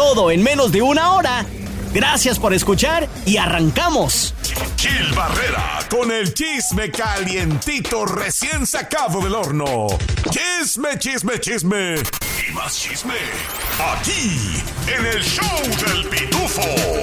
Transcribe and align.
Todo 0.00 0.30
en 0.30 0.42
menos 0.42 0.72
de 0.72 0.80
una 0.80 1.12
hora. 1.12 1.44
Gracias 1.92 2.38
por 2.38 2.54
escuchar 2.54 3.06
y 3.26 3.36
arrancamos. 3.36 4.32
Gil 4.78 5.12
Barrera 5.14 5.80
con 5.90 6.10
el 6.10 6.32
chisme 6.32 6.90
calientito 6.90 8.06
recién 8.06 8.66
sacado 8.66 9.20
del 9.20 9.34
horno. 9.34 9.88
Chisme, 10.30 10.98
chisme, 10.98 11.38
chisme. 11.38 11.96
Y 12.48 12.52
más 12.54 12.80
chisme. 12.80 13.12
Aquí, 13.92 14.62
en 14.86 15.04
el 15.04 15.22
show 15.22 15.60
del 15.86 16.08
pitufo. 16.08 16.99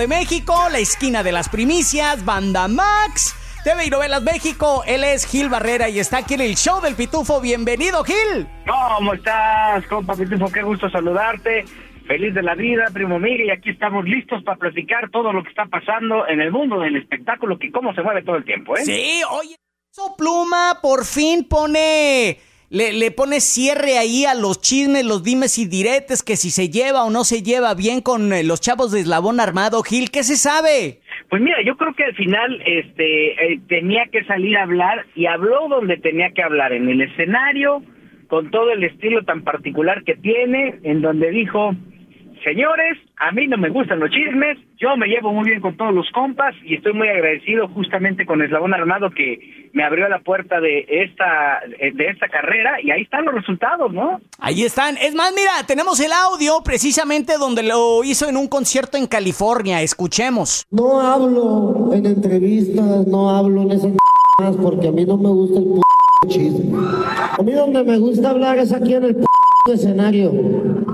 De 0.00 0.08
México, 0.08 0.54
la 0.72 0.78
esquina 0.78 1.22
de 1.22 1.30
las 1.30 1.50
primicias, 1.50 2.24
Banda 2.24 2.68
Max, 2.68 3.36
TV 3.64 3.84
y 3.84 3.90
Novelas 3.90 4.22
México. 4.22 4.82
Él 4.86 5.04
es 5.04 5.26
Gil 5.26 5.50
Barrera 5.50 5.90
y 5.90 5.98
está 5.98 6.18
aquí 6.18 6.34
en 6.34 6.40
el 6.40 6.56
show 6.56 6.80
del 6.80 6.94
Pitufo. 6.94 7.38
Bienvenido, 7.38 8.02
Gil. 8.02 8.48
¿Cómo 8.66 9.12
estás, 9.12 9.86
compa 9.88 10.16
Pitufo? 10.16 10.50
Qué 10.50 10.62
gusto 10.62 10.88
saludarte. 10.88 11.66
Feliz 12.06 12.32
de 12.32 12.42
la 12.42 12.54
vida, 12.54 12.86
primo 12.94 13.18
Miguel, 13.18 13.48
y 13.48 13.50
aquí 13.50 13.68
estamos 13.68 14.06
listos 14.06 14.42
para 14.42 14.56
platicar 14.56 15.10
todo 15.10 15.34
lo 15.34 15.42
que 15.42 15.50
está 15.50 15.66
pasando 15.66 16.26
en 16.26 16.40
el 16.40 16.50
mundo 16.50 16.80
del 16.80 16.96
espectáculo, 16.96 17.58
que 17.58 17.70
cómo 17.70 17.92
se 17.92 18.00
mueve 18.00 18.22
todo 18.22 18.36
el 18.36 18.44
tiempo, 18.46 18.78
¿eh? 18.78 18.84
Sí, 18.86 19.20
oye, 19.30 19.54
eso 19.92 20.16
Pluma 20.16 20.78
por 20.80 21.04
fin 21.04 21.46
pone 21.46 22.38
le, 22.70 22.92
le 22.92 23.10
pone 23.10 23.40
cierre 23.40 23.98
ahí 23.98 24.24
a 24.24 24.34
los 24.34 24.60
chismes, 24.60 25.04
los 25.04 25.24
dimes 25.24 25.58
y 25.58 25.66
diretes, 25.66 26.22
que 26.22 26.36
si 26.36 26.50
se 26.50 26.68
lleva 26.68 27.04
o 27.04 27.10
no 27.10 27.24
se 27.24 27.42
lleva 27.42 27.74
bien 27.74 28.00
con 28.00 28.32
eh, 28.32 28.44
los 28.44 28.60
chavos 28.60 28.92
de 28.92 29.00
eslabón 29.00 29.40
armado, 29.40 29.82
Gil, 29.82 30.10
¿qué 30.12 30.22
se 30.22 30.36
sabe? 30.36 31.00
Pues 31.28 31.42
mira, 31.42 31.56
yo 31.66 31.76
creo 31.76 31.92
que 31.94 32.04
al 32.04 32.14
final 32.14 32.62
este 32.64 33.52
eh, 33.52 33.60
tenía 33.68 34.06
que 34.06 34.24
salir 34.24 34.56
a 34.56 34.62
hablar 34.62 35.04
y 35.16 35.26
habló 35.26 35.68
donde 35.68 35.96
tenía 35.96 36.30
que 36.30 36.42
hablar, 36.42 36.72
en 36.72 36.88
el 36.88 37.02
escenario, 37.02 37.82
con 38.28 38.50
todo 38.52 38.70
el 38.70 38.84
estilo 38.84 39.24
tan 39.24 39.42
particular 39.42 40.04
que 40.04 40.14
tiene, 40.14 40.76
en 40.84 41.02
donde 41.02 41.30
dijo, 41.30 41.74
Señores, 42.44 42.96
a 43.16 43.32
mí 43.32 43.46
no 43.46 43.58
me 43.58 43.68
gustan 43.68 44.00
los 44.00 44.10
chismes, 44.10 44.56
yo 44.78 44.96
me 44.96 45.08
llevo 45.08 45.30
muy 45.32 45.44
bien 45.44 45.60
con 45.60 45.76
todos 45.76 45.92
los 45.92 46.10
compas 46.10 46.54
y 46.64 46.74
estoy 46.74 46.94
muy 46.94 47.06
agradecido 47.06 47.68
justamente 47.68 48.24
con 48.24 48.40
Eslabón 48.40 48.72
Armado 48.72 49.10
que 49.10 49.70
me 49.74 49.84
abrió 49.84 50.08
la 50.08 50.20
puerta 50.20 50.58
de 50.58 50.86
esta 50.88 51.60
de 51.68 52.06
esta 52.06 52.28
carrera 52.28 52.80
y 52.82 52.90
ahí 52.90 53.02
están 53.02 53.26
los 53.26 53.34
resultados, 53.34 53.92
¿no? 53.92 54.20
Ahí 54.38 54.62
están. 54.62 54.96
Es 54.96 55.14
más, 55.14 55.32
mira, 55.34 55.52
tenemos 55.66 56.00
el 56.00 56.12
audio 56.12 56.62
precisamente 56.64 57.36
donde 57.36 57.62
lo 57.62 58.02
hizo 58.04 58.26
en 58.26 58.38
un 58.38 58.48
concierto 58.48 58.96
en 58.96 59.06
California. 59.06 59.82
Escuchemos. 59.82 60.64
No 60.70 61.00
hablo 61.00 61.90
en 61.92 62.06
entrevistas, 62.06 63.06
no 63.06 63.28
hablo 63.28 63.62
en 63.62 63.72
esas 63.72 63.92
porque 64.62 64.88
a 64.88 64.92
mí 64.92 65.04
no 65.04 65.18
me 65.18 65.28
gusta 65.28 65.58
el 65.58 65.64
p 65.64 66.28
chisme. 66.28 66.78
A 67.38 67.42
mí 67.42 67.52
donde 67.52 67.84
me 67.84 67.98
gusta 67.98 68.30
hablar 68.30 68.58
es 68.58 68.72
aquí 68.72 68.94
en 68.94 69.04
el 69.04 69.16
p 69.16 69.29
escenario. 69.72 70.32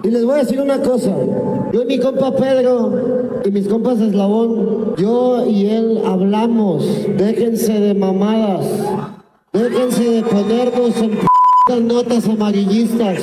Y 0.03 0.11
les 0.11 0.25
voy 0.25 0.35
a 0.35 0.45
decir 0.45 0.61
una 0.61 0.81
cosa. 0.81 1.15
Yo 1.73 1.83
y 1.83 1.87
mi 1.87 1.99
compa 1.99 2.35
Pedro 2.35 3.41
y 3.45 3.51
mis 3.51 3.69
compas 3.69 4.01
Eslabón, 4.01 4.95
yo 4.97 5.47
y 5.47 5.67
él 5.67 6.01
hablamos. 6.05 6.85
Déjense 7.17 7.73
de 7.73 7.95
mamadas. 7.95 8.67
Déjense 9.53 10.11
de 10.11 10.23
ponernos 10.23 10.97
en 10.99 11.11
p 11.67 11.81
notas 11.81 12.29
amarillistas. 12.29 13.21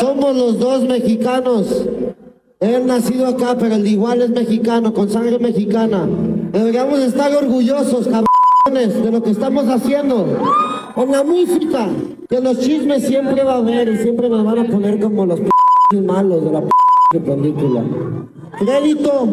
Somos 0.00 0.36
los 0.36 0.58
dos 0.58 0.82
mexicanos. 0.84 1.86
Él 2.60 2.86
nacido 2.86 3.26
acá, 3.26 3.56
pero 3.58 3.74
el 3.74 3.86
igual 3.86 4.22
es 4.22 4.30
mexicano, 4.30 4.92
con 4.92 5.08
sangre 5.08 5.38
mexicana. 5.38 6.06
Deberíamos 6.52 6.98
estar 6.98 7.34
orgullosos, 7.34 8.06
cabrones, 8.06 9.02
de 9.02 9.10
lo 9.10 9.22
que 9.22 9.30
estamos 9.30 9.66
haciendo. 9.68 10.26
Con 10.94 11.10
la 11.10 11.22
música, 11.22 11.88
que 12.30 12.40
los 12.40 12.60
chismes 12.60 13.08
siempre 13.08 13.42
va 13.42 13.54
a 13.54 13.56
haber 13.56 13.88
y 13.88 13.98
siempre 13.98 14.28
nos 14.28 14.44
van 14.44 14.60
a 14.60 14.64
poner 14.64 15.00
como 15.00 15.26
los 15.26 15.40
p 15.40 16.00
malos 16.00 16.44
de 16.44 16.52
la 16.52 16.60
p 16.60 17.18
película. 17.18 17.82
Crédito 18.56 19.26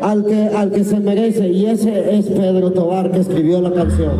al 0.00 0.24
que, 0.24 0.48
al 0.56 0.70
que 0.70 0.84
se 0.84 1.00
merece 1.00 1.48
y 1.48 1.66
ese 1.66 2.16
es 2.16 2.26
Pedro 2.26 2.70
Tobar 2.70 3.10
que 3.10 3.18
escribió 3.18 3.60
la 3.60 3.72
canción. 3.72 4.12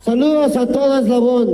Saludos 0.00 0.56
a 0.56 0.66
todo 0.66 0.98
Eslabón, 0.98 1.48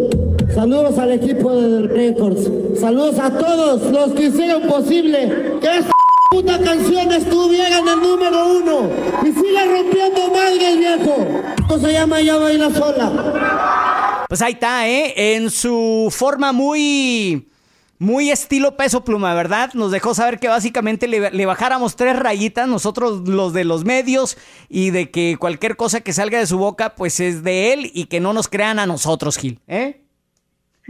saludos 0.55 0.97
al 0.97 1.13
equipo 1.13 1.55
de 1.55 1.89
Records, 1.89 2.51
saludos 2.81 3.19
a 3.19 3.31
todos 3.31 3.83
los 3.93 4.13
que 4.13 4.29
hicieron 4.29 4.63
posible 4.63 5.59
que 5.61 5.77
esta 5.77 5.93
puta 6.31 6.59
canción 6.59 7.13
estuviera 7.13 7.81
en 7.81 7.87
el 7.87 8.01
número 8.01 8.57
uno 8.57 8.89
y 9.23 9.33
siga 9.33 9.67
rompiendo 9.67 10.21
madre 10.33 10.73
el 10.73 10.79
viejo. 10.79 11.17
Esto 11.59 11.79
se 11.79 11.93
llama 11.93 12.23
Ya 12.23 12.39
Baila 12.39 12.71
Sola. 12.71 13.80
Pues 14.31 14.43
ahí 14.43 14.53
está, 14.53 14.89
¿eh? 14.89 15.35
En 15.35 15.51
su 15.51 16.07
forma 16.17 16.53
muy... 16.53 17.49
Muy 17.99 18.31
estilo 18.31 18.77
peso 18.77 19.05
pluma, 19.05 19.35
¿verdad? 19.35 19.75
Nos 19.75 19.91
dejó 19.91 20.15
saber 20.15 20.39
que 20.39 20.47
básicamente 20.47 21.09
le, 21.09 21.47
bajáramos 21.47 21.97
tres 21.97 22.17
rayitas, 22.17 22.69
nosotros 22.69 23.29
los 23.29 23.53
de 23.53 23.65
los 23.65 23.85
medios, 23.85 24.39
y 24.69 24.91
de 24.91 25.11
que 25.11 25.37
cualquier 25.37 25.77
cosa 25.77 26.01
que 26.01 26.13
salga 26.13 26.39
de 26.39 26.47
su 26.47 26.59
boca, 26.59 26.95
pues 26.95 27.19
es 27.19 27.43
de 27.43 27.73
él 27.73 27.91
y 27.93 28.05
que 28.07 28.21
no 28.21 28.33
nos 28.33 28.47
crean 28.47 28.79
a 28.79 28.87
nosotros, 28.87 29.37
Gil, 29.37 29.59
¿eh? 29.67 30.01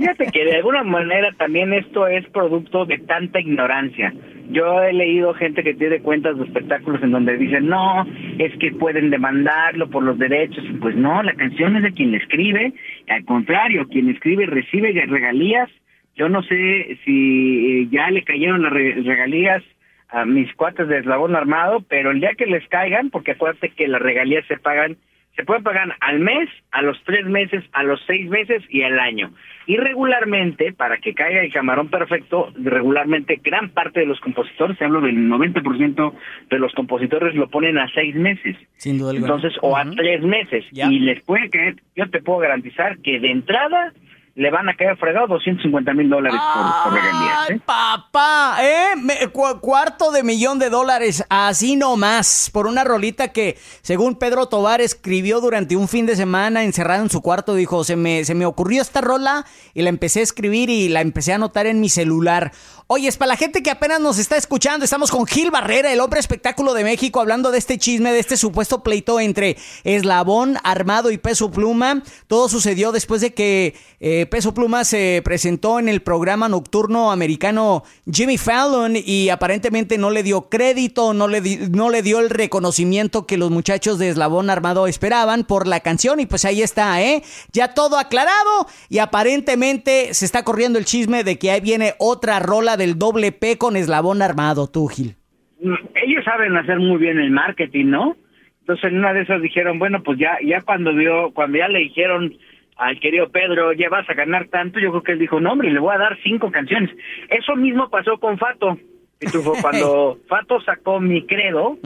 Fíjate 0.01 0.29
que 0.33 0.47
de 0.47 0.57
alguna 0.57 0.83
manera 0.83 1.31
también 1.37 1.75
esto 1.75 2.07
es 2.07 2.27
producto 2.31 2.87
de 2.87 2.97
tanta 3.01 3.39
ignorancia. 3.39 4.15
Yo 4.49 4.83
he 4.83 4.95
leído 4.95 5.35
gente 5.35 5.63
que 5.63 5.75
tiene 5.75 6.01
cuentas 6.01 6.39
de 6.39 6.45
espectáculos 6.45 7.03
en 7.03 7.11
donde 7.11 7.37
dicen, 7.37 7.69
no, 7.69 8.07
es 8.39 8.51
que 8.57 8.73
pueden 8.73 9.11
demandarlo 9.11 9.91
por 9.91 10.03
los 10.03 10.19
derechos. 10.19 10.65
Pues 10.81 10.97
no, 10.97 11.23
la 11.23 11.35
canción 11.35 11.77
es 11.77 11.83
de 11.83 11.93
quien 11.93 12.13
la 12.13 12.17
escribe. 12.17 12.73
Al 13.11 13.27
contrario, 13.27 13.89
quien 13.89 14.09
escribe 14.09 14.47
recibe 14.47 14.91
regalías. 15.07 15.69
Yo 16.17 16.31
no 16.31 16.43
sé 16.45 16.99
si 17.05 17.87
ya 17.91 18.11
le 18.11 18.25
cayeron 18.25 18.63
las 18.63 18.73
regalías 18.73 19.63
a 20.09 20.25
mis 20.25 20.51
cuates 20.55 20.89
de 20.89 21.01
eslabón 21.01 21.37
armado, 21.37 21.85
pero 21.87 22.11
el 22.11 22.21
día 22.21 22.31
que 22.39 22.47
les 22.47 22.67
caigan, 22.69 23.11
porque 23.11 23.33
acuérdate 23.33 23.69
que 23.69 23.87
las 23.87 24.01
regalías 24.01 24.47
se 24.47 24.57
pagan 24.57 24.97
se 25.41 25.47
pueden 25.47 25.63
pagar 25.63 25.97
al 26.01 26.21
mes, 26.21 26.51
a 26.71 26.83
los 26.83 27.03
tres 27.05 27.25
meses, 27.25 27.65
a 27.73 27.83
los 27.83 27.99
seis 28.07 28.29
meses 28.29 28.63
y 28.69 28.83
al 28.83 28.99
año. 28.99 29.33
Y 29.67 29.79
regularmente, 29.79 30.75
para 30.75 30.99
que 30.99 31.15
caiga 31.15 31.41
el 31.41 31.51
camarón 31.51 31.89
perfecto, 31.89 32.53
regularmente 32.57 33.41
gran 33.43 33.71
parte 33.71 34.01
de 34.01 34.07
los 34.07 34.21
compositores, 34.21 34.77
se 34.77 34.85
hablo 34.85 35.01
del 35.01 35.17
90% 35.17 36.13
de 36.51 36.59
los 36.59 36.75
compositores 36.75 37.35
lo 37.35 37.49
ponen 37.49 37.79
a 37.79 37.89
seis 37.95 38.15
meses. 38.15 38.55
Sin 38.77 38.99
duda 38.99 39.13
alguna. 39.13 39.33
Entonces, 39.35 39.59
o 39.63 39.79
a 39.79 39.91
tres 39.91 40.23
meses. 40.23 40.67
Y 40.73 40.99
les 40.99 41.23
puede 41.23 41.49
caer, 41.49 41.77
yo 41.97 42.11
te 42.11 42.21
puedo 42.21 42.41
garantizar 42.41 42.99
que 42.99 43.19
de 43.19 43.31
entrada 43.31 43.95
le 44.37 44.51
van 44.51 44.69
a 44.69 44.77
caer 44.77 44.97
fregado 44.97 45.27
250 45.27 45.93
mil 45.93 46.09
dólares 46.09 46.41
por, 46.55 46.85
por 46.85 46.93
regalías. 47.03 47.39
¡Ay, 47.49 47.57
¿eh? 47.57 47.61
papá! 47.67 48.57
¿Eh? 48.63 48.97
Me- 48.97 49.29
cu- 49.29 49.61
cuarto 49.61 50.13
de 50.13 50.23
millón 50.23 50.59
de 50.59 50.71
dólares, 50.71 51.25
así 51.29 51.77
nomás, 51.77 52.49
por 52.53 52.67
una 52.67 52.85
rolita 52.85 53.29
que, 53.29 53.59
según 53.83 54.15
Pedro 54.15 54.47
Tobar, 54.47 54.81
escribió 54.81 55.41
durante 55.41 55.77
un 55.77 55.89
fin 55.89 56.07
de 56.07 56.17
semana 56.17 56.63
encerrado 56.65 57.03
en 57.03 57.11
su 57.11 57.21
cuarto. 57.21 57.55
Dijo, 57.55 57.85
se 57.85 57.97
me, 57.97 58.25
se 58.25 58.35
me 58.35 58.47
ocurrió 58.47 58.81
esta 58.83 59.01
rola 59.01 59.45
y 59.75 59.83
la 59.83 59.89
empecé 59.89 60.21
a 60.21 60.23
escribir 60.25 60.71
y 60.71 60.89
la 60.89 61.01
empecé 61.01 61.33
a 61.33 61.37
anotar 61.37 61.67
en 61.67 61.81
mi 61.81 61.89
celular. 61.89 62.53
Oye, 62.87 63.07
es 63.09 63.17
para 63.17 63.29
la 63.31 63.37
gente 63.37 63.63
que 63.63 63.71
apenas 63.71 64.01
nos 64.01 64.19
está 64.19 64.37
escuchando, 64.37 64.85
estamos 64.85 65.11
con 65.13 65.25
Gil 65.27 65.51
Barrera, 65.53 65.93
el 65.93 66.01
hombre 66.01 66.19
espectáculo 66.19 66.75
de 66.75 66.83
México, 66.83 67.21
hablando 67.21 67.53
de 67.53 67.59
este 67.59 67.79
chisme, 67.79 68.13
de 68.13 68.19
este 68.19 68.37
supuesto 68.37 68.83
pleito 68.83 69.21
entre 69.21 69.57
Eslabón, 69.85 70.57
Armado 70.65 71.11
y 71.13 71.19
Peso 71.19 71.51
Pluma. 71.53 72.03
Todo 72.27 72.49
sucedió 72.49 72.91
después 72.91 73.21
de 73.21 73.33
que 73.33 73.77
eh, 74.01 74.20
Peso 74.27 74.55
Pluma 74.55 74.85
se 74.85 75.21
presentó 75.25 75.79
en 75.79 75.89
el 75.89 76.01
programa 76.03 76.49
nocturno 76.49 77.13
americano 77.13 77.83
Jimmy 78.11 78.39
Fallon 78.39 78.95
y 78.97 79.29
aparentemente 79.29 79.99
no 79.99 80.11
le 80.11 80.23
dio 80.23 80.49
crédito, 80.49 81.15
no 81.15 81.29
le, 81.29 81.41
di- 81.41 81.59
no 81.71 81.91
le 81.91 82.03
dio 82.03 82.21
el 82.21 82.31
reconocimiento 82.31 83.27
que 83.27 83.37
los 83.39 83.51
muchachos 83.51 83.99
de 83.99 84.09
Eslabón 84.09 84.51
Armado 84.51 84.87
esperaban 84.87 85.45
por 85.45 85.67
la 85.67 85.81
canción 85.81 86.21
y 86.21 86.27
pues 86.27 86.45
ahí 86.45 86.63
está, 86.63 87.03
¿eh? 87.03 87.23
Ya 87.53 87.75
todo 87.75 87.99
aclarado 87.99 88.67
y 88.89 88.99
aparentemente 88.99 90.15
se 90.15 90.25
está 90.25 90.43
corriendo 90.45 90.79
el 90.79 90.85
chisme 90.85 91.25
de 91.25 91.39
que 91.39 91.51
ahí 91.51 91.61
viene 91.61 91.95
otra 91.99 92.41
rola 92.41 92.77
del 92.77 92.99
doble 92.99 93.33
P 93.33 93.59
con 93.59 93.77
Eslabón 93.77 94.23
Armado, 94.23 94.67
tú 94.67 94.87
Gil. 94.89 95.17
Mm, 95.63 95.75
ellos 96.07 96.25
saben 96.25 96.57
hacer 96.57 96.79
muy 96.79 96.99
bien 96.99 97.19
el 97.19 97.31
marketing, 97.31 97.87
¿no? 97.87 98.17
Entonces 98.61 98.91
en 98.93 98.99
una 98.99 99.13
de 99.13 99.23
esas 99.23 99.43
dijeron, 99.43 99.79
bueno, 99.79 100.03
pues 100.03 100.19
ya, 100.19 100.39
ya 100.47 100.61
cuando 100.61 100.95
vio, 100.95 101.33
cuando 101.35 101.59
ya 101.59 101.69
le 101.69 101.81
dijeron 101.81 102.35
al 102.81 102.99
querido 102.99 103.29
Pedro, 103.29 103.75
ya 103.75 103.91
vas 103.91 104.09
a 104.09 104.15
ganar 104.15 104.49
tanto, 104.49 104.81
yo 104.81 104.91
creo 104.91 105.03
que 105.03 105.13
él 105.13 105.19
dijo, 105.19 105.39
no 105.39 105.53
hombre, 105.53 105.71
le 105.71 105.79
voy 105.79 105.95
a 105.95 105.99
dar 105.99 106.19
cinco 106.23 106.51
canciones. 106.51 106.91
Eso 107.29 107.55
mismo 107.55 107.91
pasó 107.91 108.19
con 108.19 108.39
Fato. 108.39 108.79
cuando 109.61 110.19
Fato 110.27 110.63
sacó 110.63 110.99
Mi 110.99 111.27
Credo, 111.27 111.77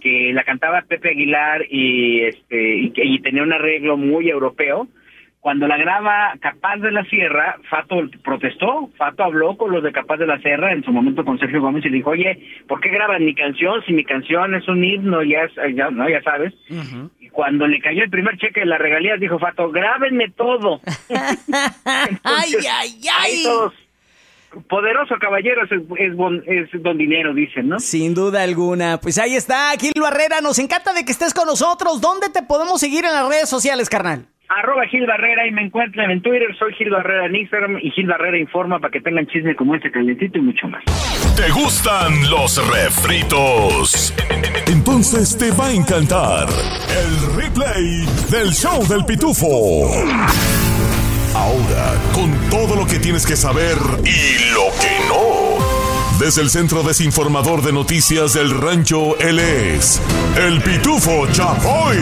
que 0.00 0.30
la 0.32 0.44
cantaba 0.44 0.82
Pepe 0.82 1.10
Aguilar 1.10 1.66
y 1.68 2.20
este 2.20 2.76
y, 2.76 3.20
tenía 3.22 3.42
un 3.42 3.52
arreglo 3.52 3.96
muy 3.96 4.30
europeo, 4.30 4.86
cuando 5.40 5.68
la 5.68 5.76
graba 5.76 6.34
Capaz 6.40 6.78
de 6.78 6.90
la 6.90 7.04
Sierra, 7.04 7.56
Fato 7.70 7.96
protestó, 8.24 8.90
Fato 8.96 9.22
habló 9.22 9.56
con 9.56 9.70
los 9.70 9.82
de 9.82 9.92
Capaz 9.92 10.16
de 10.16 10.26
la 10.26 10.38
Sierra, 10.40 10.72
en 10.72 10.82
su 10.82 10.90
momento 10.92 11.24
con 11.24 11.38
Sergio 11.38 11.60
Gómez, 11.60 11.84
y 11.84 11.90
dijo, 11.90 12.10
oye, 12.10 12.38
¿por 12.66 12.80
qué 12.80 12.88
graban 12.88 13.24
mi 13.24 13.34
canción 13.34 13.80
si 13.86 13.92
mi 13.92 14.04
canción 14.04 14.54
es 14.54 14.66
un 14.66 14.82
himno, 14.82 15.22
ya, 15.22 15.48
ya, 15.72 15.90
¿no? 15.90 16.08
ya 16.08 16.20
sabes? 16.22 16.52
Y 17.20 17.28
cuando 17.28 17.66
le 17.66 17.80
cayó 17.80 18.02
el 18.02 18.10
primer 18.10 18.36
cheque 18.38 18.60
de 18.60 18.66
las 18.66 18.80
regalías, 18.80 19.20
dijo 19.20 19.38
Fato, 19.38 19.70
grábenme 19.70 20.30
todo. 20.30 20.80
ay, 22.24 22.52
ay, 22.68 23.00
ay. 23.20 23.44
poderoso 24.68 25.14
caballero 25.20 25.62
es, 25.64 25.70
es, 26.72 26.82
don 26.82 26.98
dinero, 26.98 27.34
dicen, 27.34 27.68
¿no? 27.68 27.78
Sin 27.78 28.14
duda 28.14 28.42
alguna. 28.42 28.98
Pues 29.00 29.16
ahí 29.18 29.36
está, 29.36 29.70
Gil 29.78 29.92
Barrera. 30.00 30.40
Nos 30.40 30.58
encanta 30.58 30.92
de 30.92 31.04
que 31.04 31.12
estés 31.12 31.32
con 31.32 31.46
nosotros. 31.46 32.00
¿Dónde 32.00 32.30
te 32.30 32.42
podemos 32.42 32.80
seguir 32.80 33.04
en 33.04 33.12
las 33.12 33.28
redes 33.28 33.48
sociales, 33.48 33.88
carnal? 33.88 34.26
Arroba 34.48 34.86
Gil 34.86 35.06
Barrera 35.06 35.46
y 35.46 35.50
me 35.50 35.62
encuentran 35.62 36.10
en 36.10 36.22
Twitter. 36.22 36.48
Soy 36.58 36.72
Gil 36.74 36.90
Barrera 36.90 37.26
en 37.26 37.34
Instagram 37.34 37.78
y 37.82 37.90
Gil 37.90 38.06
Barrera 38.06 38.38
informa 38.38 38.78
para 38.78 38.92
que 38.92 39.00
tengan 39.00 39.26
chisme 39.26 39.56
como 39.56 39.74
este 39.74 39.90
calentito 39.90 40.38
y 40.38 40.42
mucho 40.42 40.68
más. 40.68 40.84
¿Te 41.36 41.50
gustan 41.50 42.30
los 42.30 42.56
refritos? 42.70 44.14
Entonces 44.68 45.36
te 45.36 45.50
va 45.50 45.66
a 45.66 45.72
encantar 45.72 46.48
el 46.48 47.36
replay 47.36 48.06
del 48.30 48.52
show 48.52 48.86
del 48.86 49.04
pitufo. 49.04 49.90
Ahora, 51.34 51.92
con 52.14 52.32
todo 52.48 52.76
lo 52.76 52.86
que 52.86 52.98
tienes 52.98 53.26
que 53.26 53.36
saber 53.36 53.76
y 54.04 54.52
lo 54.54 54.70
que 54.80 55.08
no. 55.08 55.56
Desde 56.18 56.40
el 56.40 56.48
Centro 56.48 56.82
Desinformador 56.82 57.60
de 57.60 57.72
Noticias 57.72 58.32
del 58.32 58.50
Rancho, 58.58 59.18
él 59.18 59.38
es 59.38 60.00
el 60.38 60.62
Pitufo 60.62 61.26
Chapoy. 61.30 61.98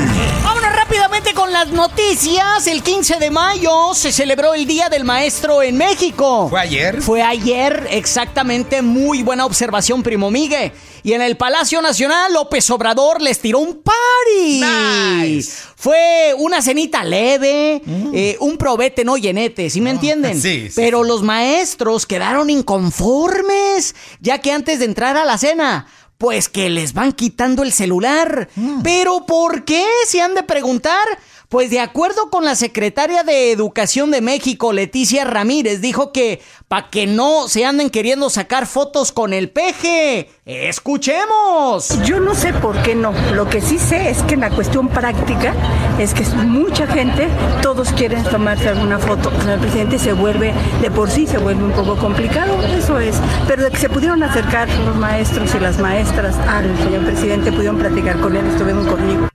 Rápidamente 1.15 1.41
con 1.41 1.53
las 1.53 1.71
noticias. 1.71 2.67
El 2.67 2.83
15 2.83 3.19
de 3.21 3.31
mayo 3.31 3.95
se 3.95 4.11
celebró 4.11 4.53
el 4.53 4.67
Día 4.67 4.89
del 4.89 5.05
Maestro 5.05 5.63
en 5.63 5.77
México. 5.77 6.49
¿Fue 6.51 6.61
ayer? 6.61 7.01
Fue 7.01 7.23
ayer, 7.23 7.87
exactamente. 7.91 8.83
Muy 8.83 9.23
buena 9.23 9.47
observación, 9.47 10.03
primo 10.03 10.33
Migue. 10.33 10.73
Y 11.05 11.13
en 11.13 11.23
el 11.23 11.37
Palacio 11.37 11.81
Nacional, 11.81 12.33
López 12.33 12.69
Obrador 12.69 13.23
les 13.23 13.39
tiró 13.39 13.61
un 13.61 13.81
party. 13.81 15.41
Fue 15.77 16.35
una 16.37 16.61
cenita 16.63 17.05
leve, 17.05 17.81
mm. 17.85 18.11
eh, 18.13 18.37
un 18.41 18.57
probete 18.57 19.05
no 19.05 19.17
llenete, 19.17 19.71
¿sí 19.71 19.81
me 19.81 19.91
ah, 19.91 19.93
entienden? 19.93 20.41
Sí, 20.41 20.69
Pero 20.75 21.05
los 21.05 21.23
maestros 21.23 22.07
quedaron 22.07 22.51
inconformes, 22.51 23.95
ya 24.19 24.39
que 24.39 24.51
antes 24.51 24.81
de 24.81 24.87
entrar 24.87 25.17
a 25.17 25.25
la 25.25 25.39
cena, 25.39 25.87
pues 26.19 26.49
que 26.49 26.71
les 26.71 26.95
van 26.95 27.13
quitando 27.13 27.63
el 27.63 27.73
celular. 27.73 28.49
Mm. 28.55 28.83
Pero 28.83 29.27
¿por 29.27 29.65
qué? 29.65 29.85
Se 30.07 30.21
han 30.21 30.35
de 30.35 30.43
preguntar. 30.43 31.07
Pues 31.49 31.71
de 31.71 31.81
acuerdo 31.81 32.31
con 32.31 32.45
la 32.45 32.55
secretaria 32.55 33.23
de 33.23 33.53
Educación 33.53 34.11
de 34.11 34.21
México, 34.21 34.73
Leticia 34.73 35.25
Ramírez, 35.25 35.81
dijo 35.81 36.11
que 36.13 36.41
para 36.69 36.91
que 36.91 37.07
no 37.07 37.49
se 37.49 37.65
anden 37.65 37.91
queriendo 37.91 38.31
sacar 38.31 38.67
fotos 38.67 39.13
con 39.13 39.33
el 39.33 39.51
peje. 39.51 40.31
Escuchemos. 40.47 42.01
Yo 42.05 42.21
no 42.21 42.35
sé 42.35 42.53
por 42.55 42.83
qué 42.83 42.95
no. 42.95 43.13
Lo 43.35 43.49
que 43.49 43.61
sí 43.61 43.79
sé 43.79 44.11
es 44.11 44.23
que 44.23 44.35
en 44.35 44.41
la 44.41 44.51
cuestión 44.51 44.89
práctica 44.89 45.55
es 45.99 46.15
que 46.15 46.25
mucha 46.25 46.87
gente, 46.87 47.29
todos 47.63 47.93
quieren 47.93 48.25
tomarse 48.25 48.69
alguna 48.69 48.99
foto 48.99 49.31
con 49.31 49.49
el 49.49 49.61
presidente 49.61 49.99
se 49.99 50.13
vuelve, 50.13 50.53
de 50.81 50.91
por 50.91 51.11
sí 51.11 51.27
se 51.27 51.39
vuelve 51.39 51.65
un 51.65 51.73
poco 51.73 51.97
complicado, 51.97 52.61
eso 52.63 52.99
es. 52.99 53.17
Pero 53.47 53.65
de 53.65 53.71
que 53.71 53.79
se 53.79 53.89
pudieron 53.89 54.23
acercar 54.23 54.69
los 54.81 54.97
maestros 54.97 55.55
y 55.55 55.61
las 55.61 55.79
maestras 55.79 56.37
al 56.49 56.77
señor 56.79 57.05
presidente, 57.05 57.53
pudieron 57.53 57.79
platicar 57.79 58.19
con 58.21 58.37
él, 58.37 58.47
estuvieron 58.47 58.87
conmigo. 58.87 59.34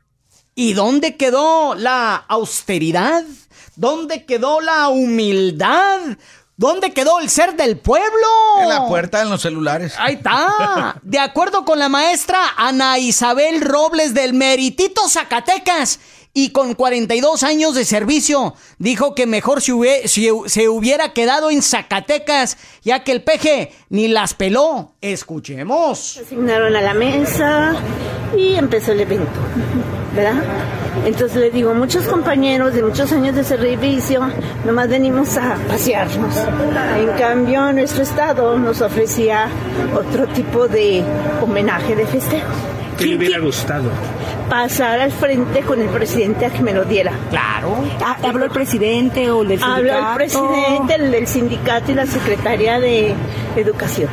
¿Y 0.60 0.74
dónde 0.74 1.16
quedó 1.16 1.74
la 1.74 2.18
austeridad? 2.28 3.24
¿Dónde 3.78 4.26
quedó 4.26 4.60
la 4.60 4.90
humildad? 4.90 6.02
¿Dónde 6.58 6.92
quedó 6.92 7.22
el 7.22 7.30
ser 7.30 7.56
del 7.56 7.78
pueblo? 7.78 8.28
En 8.62 8.68
la 8.68 8.86
puerta, 8.86 9.22
en 9.22 9.30
los 9.30 9.42
celulares. 9.42 9.94
Ahí 9.98 10.16
está. 10.16 11.00
De 11.02 11.18
acuerdo 11.18 11.64
con 11.64 11.80
la 11.80 11.88
maestra 11.88 12.40
Ana 12.58 13.00
Isabel 13.00 13.62
Robles 13.62 14.14
del 14.14 14.34
Meritito 14.34 15.08
Zacatecas 15.08 16.02
y 16.34 16.50
con 16.50 16.76
42 16.76 17.42
años 17.44 17.74
de 17.74 17.86
servicio, 17.86 18.54
dijo 18.80 19.16
que 19.16 19.28
mejor 19.28 19.62
si, 19.62 19.72
se 20.48 20.68
hubiera 20.68 21.14
quedado 21.14 21.52
en 21.52 21.62
Zacatecas, 21.62 22.58
ya 22.84 23.06
que 23.06 23.14
el 23.14 23.24
peje 23.24 23.72
ni 23.88 24.10
las 24.10 24.34
peló. 24.34 24.94
Escuchemos. 25.00 26.18
Asignaron 26.18 26.76
a 26.76 26.82
la 26.82 26.94
mesa 26.94 27.76
y 28.38 28.56
empezó 28.56 28.92
el 28.92 29.00
evento. 29.00 29.40
¿Verdad? 30.16 30.44
Entonces 31.06 31.38
le 31.38 31.50
digo, 31.50 31.74
muchos 31.74 32.06
compañeros 32.08 32.74
de 32.74 32.84
muchos 32.84 33.12
años 33.12 33.36
de 33.36 33.44
servicio, 33.44 34.22
nomás 34.66 34.90
venimos 34.90 35.38
a 35.38 35.56
pasearnos. 35.68 36.36
En 36.98 37.18
cambio, 37.18 37.72
nuestro 37.74 38.04
estado 38.04 38.58
nos 38.58 38.82
ofrecía 38.82 39.48
otro 39.96 40.28
tipo 40.28 40.68
de 40.68 41.04
homenaje 41.42 41.96
de 41.96 42.06
festejo. 42.06 42.48
¿Qué 42.98 43.06
le 43.06 43.16
hubiera 43.16 43.40
gustado? 43.40 43.90
Pasar 44.50 45.00
al 45.00 45.12
frente 45.12 45.62
con 45.62 45.80
el 45.80 45.88
presidente 45.88 46.46
a 46.46 46.50
que 46.50 46.62
me 46.62 46.74
lo 46.74 46.84
diera. 46.84 47.14
Claro. 47.30 47.76
Ah, 48.04 48.18
¿Habló 48.24 48.46
el 48.46 48.52
presidente 48.52 49.32
o 49.32 49.44
el 49.44 49.50
del 49.50 49.60
sindicato? 49.60 49.94
Habló 49.94 50.10
el 50.10 50.16
presidente, 50.16 50.96
el 50.96 51.12
del 51.12 51.28
sindicato 51.28 51.92
y 51.92 51.96
la 51.96 52.06
secretaria 52.06 52.80
de 52.80 53.14
Educación. 53.56 54.10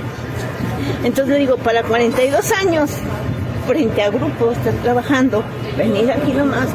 Entonces 1.02 1.34
le 1.34 1.38
digo, 1.40 1.56
para 1.56 1.82
42 1.82 2.52
años, 2.52 2.90
frente 3.66 4.02
a 4.02 4.10
grupos, 4.10 4.56
estar 4.56 4.74
trabajando, 4.74 5.42
venir 5.76 6.10
aquí 6.10 6.32
nomás. 6.32 6.68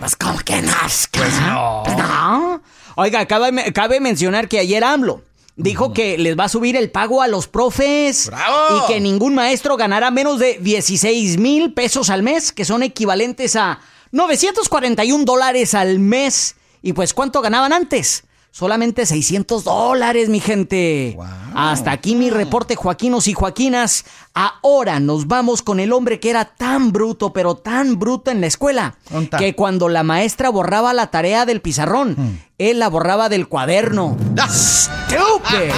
Pues 0.00 0.16
como 0.16 0.38
que 0.40 0.62
no, 0.62 0.72
pues 1.12 1.40
no. 1.40 1.82
Pues 1.84 1.96
no. 1.96 2.62
Oiga, 2.96 3.26
cabe, 3.26 3.72
cabe 3.72 4.00
mencionar 4.00 4.48
que 4.48 4.58
ayer 4.58 4.84
AMLO 4.84 5.22
dijo 5.56 5.92
que 5.92 6.18
les 6.18 6.38
va 6.38 6.44
a 6.44 6.48
subir 6.48 6.76
el 6.76 6.90
pago 6.90 7.22
a 7.22 7.28
los 7.28 7.48
profes 7.48 8.26
¡Bravo! 8.26 8.84
y 8.84 8.92
que 8.92 9.00
ningún 9.00 9.34
maestro 9.34 9.76
ganará 9.76 10.10
menos 10.10 10.38
de 10.38 10.58
16 10.60 11.38
mil 11.38 11.72
pesos 11.72 12.10
al 12.10 12.22
mes, 12.22 12.52
que 12.52 12.64
son 12.64 12.82
equivalentes 12.82 13.56
a 13.56 13.80
941 14.12 15.24
dólares 15.24 15.74
al 15.74 15.98
mes. 15.98 16.56
¿Y 16.82 16.92
pues 16.92 17.14
cuánto 17.14 17.40
ganaban 17.40 17.72
antes? 17.72 18.24
Solamente 18.50 19.04
600 19.04 19.64
dólares, 19.64 20.30
mi 20.30 20.40
gente. 20.40 21.18
Hasta 21.54 21.90
aquí 21.90 22.14
mi 22.14 22.30
reporte, 22.30 22.74
Joaquinos 22.74 23.28
y 23.28 23.34
Joaquinas. 23.34 24.06
Ahora 24.38 25.00
nos 25.00 25.28
vamos 25.28 25.62
con 25.62 25.80
el 25.80 25.94
hombre 25.94 26.20
que 26.20 26.28
era 26.28 26.44
tan 26.44 26.92
bruto, 26.92 27.32
pero 27.32 27.54
tan 27.54 27.98
bruto 27.98 28.30
en 28.30 28.42
la 28.42 28.46
escuela, 28.46 28.96
que 29.38 29.54
cuando 29.54 29.88
la 29.88 30.02
maestra 30.02 30.50
borraba 30.50 30.92
la 30.92 31.06
tarea 31.06 31.46
del 31.46 31.62
pizarrón, 31.62 32.10
hmm. 32.18 32.38
él 32.58 32.78
la 32.78 32.90
borraba 32.90 33.30
del 33.30 33.48
cuaderno. 33.48 34.14
¡Stupid! 34.46 35.72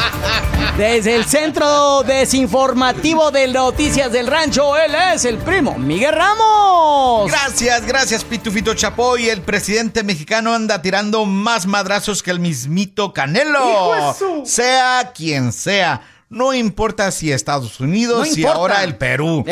Desde 0.76 1.14
el 1.14 1.24
Centro 1.24 2.02
Desinformativo 2.02 3.30
de 3.30 3.46
Noticias 3.46 4.10
del 4.10 4.26
Rancho, 4.26 4.76
él 4.76 4.92
es 5.14 5.24
el 5.24 5.38
primo 5.38 5.78
Miguel 5.78 6.16
Ramos. 6.16 7.30
Gracias, 7.30 7.86
gracias, 7.86 8.24
Pitufito 8.24 8.74
Chapoy. 8.74 9.28
El 9.28 9.42
presidente 9.42 10.02
mexicano 10.02 10.52
anda 10.52 10.82
tirando 10.82 11.24
más 11.26 11.64
madrazos 11.68 12.24
que 12.24 12.32
el 12.32 12.40
mismito 12.40 13.12
Canelo. 13.12 14.16
Sea 14.44 15.12
quien 15.14 15.52
sea. 15.52 16.02
No 16.28 16.52
importa 16.54 17.10
si 17.10 17.32
Estados 17.32 17.80
Unidos, 17.80 18.28
si 18.28 18.44
ahora 18.44 18.84
el 18.84 18.96
Perú. 18.96 19.44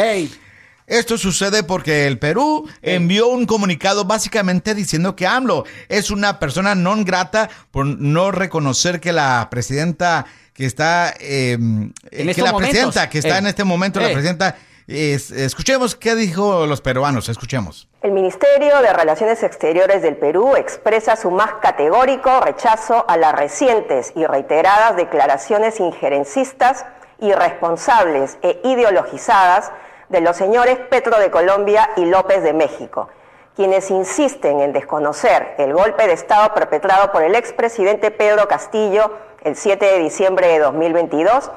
Esto 0.86 1.18
sucede 1.18 1.64
porque 1.64 2.06
el 2.06 2.18
Perú 2.18 2.68
envió 2.80 3.26
un 3.26 3.44
comunicado 3.46 4.04
básicamente 4.04 4.74
diciendo 4.74 5.16
que 5.16 5.26
AMLO 5.26 5.64
es 5.88 6.12
una 6.12 6.38
persona 6.38 6.76
non 6.76 7.02
grata 7.02 7.50
por 7.72 7.86
no 7.86 8.30
reconocer 8.30 9.00
que 9.00 9.10
la 9.12 9.48
presidenta 9.50 10.26
que 10.54 10.64
está 10.64 11.12
em, 11.18 11.92
que 12.10 12.40
la 12.40 12.54
presidenta 12.54 13.10
que 13.10 13.18
está 13.18 13.38
en 13.38 13.48
este 13.48 13.64
momento 13.64 13.98
la 13.98 14.12
presidenta 14.12 14.56
escuchemos 14.86 15.96
qué 15.96 16.14
dijo 16.14 16.66
los 16.66 16.80
peruanos, 16.80 17.28
escuchemos. 17.28 17.88
El 18.02 18.12
Ministerio 18.12 18.80
de 18.82 18.92
Relaciones 18.92 19.42
Exteriores 19.42 20.02
del 20.02 20.16
Perú 20.16 20.54
expresa 20.56 21.16
su 21.16 21.30
más 21.30 21.54
categórico 21.54 22.40
rechazo 22.40 23.04
a 23.08 23.16
las 23.16 23.34
recientes 23.34 24.12
y 24.14 24.24
reiteradas 24.26 24.96
declaraciones 24.96 25.80
injerencistas, 25.80 26.86
irresponsables 27.20 28.38
e 28.42 28.60
ideologizadas 28.64 29.72
de 30.08 30.20
los 30.20 30.36
señores 30.36 30.78
Petro 30.90 31.18
de 31.18 31.30
Colombia 31.30 31.90
y 31.96 32.04
López 32.04 32.44
de 32.44 32.52
México, 32.52 33.08
quienes 33.56 33.90
insisten 33.90 34.60
en 34.60 34.72
desconocer 34.72 35.54
el 35.58 35.72
golpe 35.72 36.06
de 36.06 36.12
Estado 36.12 36.54
perpetrado 36.54 37.10
por 37.10 37.24
el 37.24 37.34
expresidente 37.34 38.12
Pedro 38.12 38.46
Castillo 38.46 39.10
el 39.42 39.56
7 39.56 39.84
de 39.84 39.98
diciembre 39.98 40.48
de 40.48 40.58
2022 40.58 41.50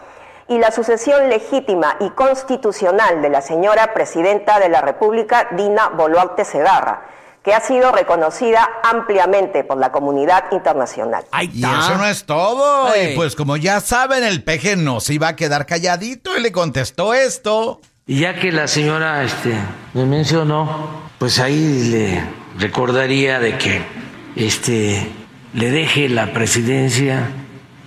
y 0.49 0.57
la 0.57 0.71
sucesión 0.71 1.29
legítima 1.29 1.95
y 1.99 2.09
constitucional 2.09 3.21
de 3.21 3.29
la 3.29 3.41
señora 3.41 3.93
Presidenta 3.93 4.59
de 4.59 4.69
la 4.69 4.81
República, 4.81 5.47
Dina 5.55 5.89
Boluarte 5.89 6.43
Segarra, 6.43 7.07
que 7.43 7.53
ha 7.53 7.61
sido 7.61 7.91
reconocida 7.91 8.67
ampliamente 8.83 9.63
por 9.63 9.77
la 9.77 9.91
comunidad 9.91 10.45
internacional. 10.51 11.23
Y 11.39 11.63
eso 11.63 11.97
no 11.97 12.05
es 12.05 12.25
todo. 12.25 12.89
Y 12.95 13.15
pues 13.15 13.35
como 13.35 13.57
ya 13.57 13.79
saben, 13.79 14.23
el 14.23 14.43
peje 14.43 14.75
no 14.75 14.99
se 14.99 15.13
iba 15.13 15.29
a 15.29 15.35
quedar 15.35 15.67
calladito 15.67 16.35
y 16.35 16.41
le 16.41 16.51
contestó 16.51 17.13
esto. 17.13 17.79
Y 18.07 18.21
ya 18.21 18.39
que 18.39 18.51
la 18.51 18.67
señora 18.67 19.23
este, 19.23 19.53
me 19.93 20.05
mencionó, 20.05 21.03
pues 21.19 21.39
ahí 21.39 21.91
le 21.91 22.23
recordaría 22.57 23.39
de 23.39 23.55
que 23.59 23.83
este, 24.35 25.07
le 25.53 25.69
deje 25.69 26.09
la 26.09 26.33
presidencia 26.33 27.29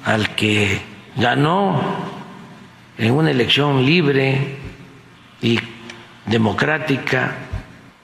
al 0.05 0.37
que 0.37 0.81
ganó 1.17 2.12
en 2.99 3.13
una 3.13 3.31
elección 3.31 3.85
libre 3.85 4.57
y 5.41 5.59
democrática 6.27 7.37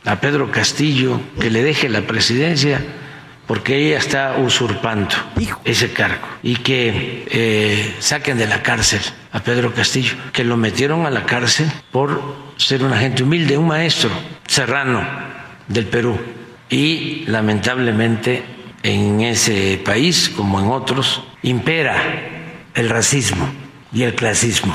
a 0.04 0.20
Pedro 0.20 0.50
Castillo 0.50 1.20
que 1.40 1.50
le 1.50 1.62
deje 1.62 1.88
la 1.88 2.02
presidencia 2.02 2.80
porque 3.46 3.76
ella 3.76 3.98
está 3.98 4.36
usurpando 4.38 5.14
ese 5.64 5.92
cargo 5.92 6.26
y 6.42 6.56
que 6.56 7.26
eh, 7.30 7.96
saquen 7.98 8.36
de 8.36 8.46
la 8.46 8.62
cárcel 8.62 9.00
a 9.32 9.40
Pedro 9.40 9.72
Castillo, 9.72 10.14
que 10.32 10.44
lo 10.44 10.58
metieron 10.58 11.06
a 11.06 11.10
la 11.10 11.24
cárcel 11.24 11.66
por 11.90 12.20
ser 12.58 12.84
un 12.84 12.92
agente 12.92 13.22
humilde, 13.22 13.56
un 13.56 13.68
maestro 13.68 14.10
serrano 14.46 15.02
del 15.66 15.86
Perú. 15.86 16.18
Y 16.68 17.24
lamentablemente 17.26 18.42
en 18.82 19.22
ese 19.22 19.80
país, 19.82 20.28
como 20.28 20.60
en 20.60 20.66
otros, 20.66 21.22
impera 21.42 21.96
el 22.74 22.90
racismo 22.90 23.48
y 23.92 24.02
el 24.02 24.14
clasismo. 24.14 24.72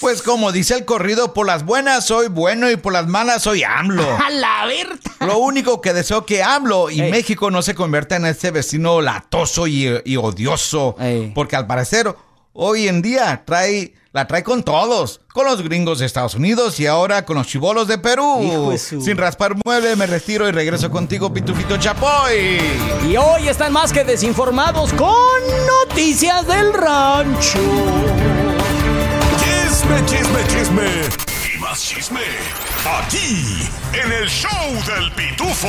Pues 0.00 0.20
como 0.22 0.52
dice 0.52 0.74
el 0.74 0.84
corrido, 0.84 1.32
por 1.32 1.46
las 1.46 1.64
buenas 1.64 2.06
soy 2.06 2.28
bueno 2.28 2.70
y 2.70 2.76
por 2.76 2.92
las 2.92 3.06
malas 3.06 3.42
soy 3.44 3.62
AMLO. 3.64 4.02
A 4.26 4.30
la 4.30 4.66
verdad. 4.66 4.98
Lo 5.20 5.38
único 5.38 5.80
que 5.80 5.94
deseo 5.94 6.26
que 6.26 6.42
AMLO 6.42 6.90
y 6.90 7.00
México 7.10 7.50
no 7.50 7.62
se 7.62 7.74
convierta 7.74 8.16
en 8.16 8.26
este 8.26 8.50
vecino 8.50 9.00
latoso 9.00 9.66
y, 9.66 9.88
y 10.04 10.16
odioso. 10.16 10.94
Porque 11.34 11.56
al 11.56 11.66
parecer, 11.66 12.14
hoy 12.52 12.86
en 12.86 13.00
día 13.02 13.42
trae, 13.46 13.94
la 14.12 14.26
trae 14.26 14.44
con 14.44 14.62
todos. 14.62 15.22
Con 15.32 15.46
los 15.46 15.62
gringos 15.62 16.00
de 16.00 16.06
Estados 16.06 16.34
Unidos 16.34 16.78
y 16.80 16.86
ahora 16.86 17.24
con 17.24 17.36
los 17.36 17.46
chivolos 17.46 17.88
de 17.88 17.96
Perú. 17.98 18.40
Hijo 18.42 18.70
de 18.72 18.78
su- 18.78 19.00
Sin 19.00 19.16
raspar 19.16 19.54
mueble, 19.64 19.96
me 19.96 20.06
retiro 20.06 20.46
y 20.48 20.52
regreso 20.52 20.90
contigo, 20.90 21.32
Pitufito 21.32 21.76
Chapoy. 21.78 22.60
Y 23.08 23.16
hoy 23.16 23.48
están 23.48 23.72
más 23.72 23.92
que 23.92 24.04
desinformados 24.04 24.92
con 24.92 25.08
noticias 25.88 26.46
del 26.46 26.74
rancho. 26.74 27.58
Chisme, 29.88 30.04
chisme, 30.04 30.46
chisme. 30.48 31.54
Y 31.54 31.58
más 31.58 31.82
chisme. 31.82 32.20
Aquí, 32.84 33.66
en 33.94 34.12
el 34.12 34.28
show 34.28 34.74
del 34.84 35.10
pitufo. 35.12 35.66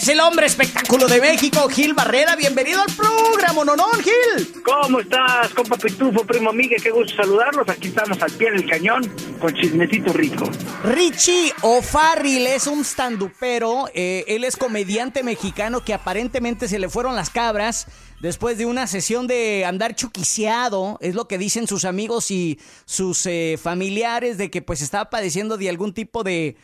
Es 0.00 0.06
el 0.06 0.20
hombre 0.20 0.46
espectáculo 0.46 1.08
de 1.08 1.20
México, 1.20 1.68
Gil 1.68 1.92
Barrera. 1.92 2.36
Bienvenido 2.36 2.80
al 2.80 2.92
programa, 2.94 3.64
Nonón, 3.64 4.00
Gil. 4.00 4.62
¿Cómo 4.62 5.00
estás, 5.00 5.52
compa 5.54 5.76
Pitufo, 5.76 6.24
primo 6.24 6.52
Miguel? 6.52 6.80
Qué 6.80 6.92
gusto 6.92 7.16
saludarlos. 7.16 7.68
Aquí 7.68 7.88
estamos 7.88 8.22
al 8.22 8.30
pie 8.30 8.52
del 8.52 8.64
cañón 8.64 9.02
con 9.40 9.52
chismecito 9.54 10.12
rico. 10.12 10.48
Richie 10.84 11.52
O'Farrill 11.62 12.46
es 12.46 12.68
un 12.68 12.84
standupero. 12.84 13.88
eh, 13.92 14.24
él 14.28 14.44
es 14.44 14.56
comediante 14.56 15.24
mexicano 15.24 15.84
que 15.84 15.94
aparentemente 15.94 16.68
se 16.68 16.78
le 16.78 16.88
fueron 16.88 17.16
las 17.16 17.30
cabras 17.30 17.88
después 18.20 18.56
de 18.56 18.66
una 18.66 18.86
sesión 18.86 19.26
de 19.26 19.64
andar 19.64 19.96
chuquiseado. 19.96 20.98
Es 21.00 21.16
lo 21.16 21.26
que 21.26 21.38
dicen 21.38 21.66
sus 21.66 21.84
amigos 21.84 22.30
y 22.30 22.60
sus 22.84 23.26
eh, 23.26 23.58
familiares 23.60 24.38
de 24.38 24.48
que 24.48 24.62
pues 24.62 24.80
estaba 24.80 25.10
padeciendo 25.10 25.56
de 25.56 25.68
algún 25.68 25.92
tipo 25.92 26.22
de... 26.22 26.56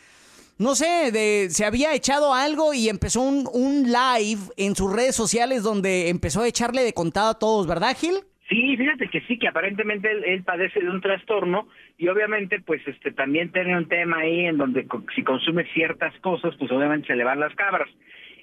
No 0.57 0.73
sé, 0.75 1.11
de, 1.11 1.49
se 1.49 1.65
había 1.65 1.93
echado 1.93 2.33
algo 2.33 2.73
y 2.73 2.87
empezó 2.89 3.21
un, 3.21 3.47
un 3.53 3.83
live 3.91 4.41
en 4.57 4.75
sus 4.75 4.93
redes 4.93 5.15
sociales 5.15 5.63
donde 5.63 6.09
empezó 6.09 6.41
a 6.41 6.47
echarle 6.47 6.83
de 6.83 6.93
contado 6.93 7.31
a 7.31 7.39
todos, 7.39 7.67
¿verdad, 7.67 7.95
Gil? 7.97 8.15
Sí, 8.47 8.77
fíjate 8.77 9.09
que 9.09 9.21
sí, 9.21 9.39
que 9.39 9.47
aparentemente 9.47 10.07
él, 10.11 10.43
padece 10.43 10.79
de 10.79 10.89
un 10.89 11.01
trastorno 11.01 11.67
y 11.97 12.07
obviamente 12.07 12.61
pues 12.61 12.79
este 12.87 13.11
también 13.11 13.51
tiene 13.51 13.75
un 13.75 13.87
tema 13.87 14.19
ahí 14.19 14.45
en 14.45 14.57
donde 14.57 14.85
co- 14.87 15.03
si 15.15 15.23
consume 15.23 15.65
ciertas 15.73 16.13
cosas 16.19 16.53
pues 16.59 16.71
obviamente 16.71 17.07
se 17.07 17.15
le 17.15 17.23
van 17.23 17.39
las 17.39 17.55
cabras. 17.55 17.89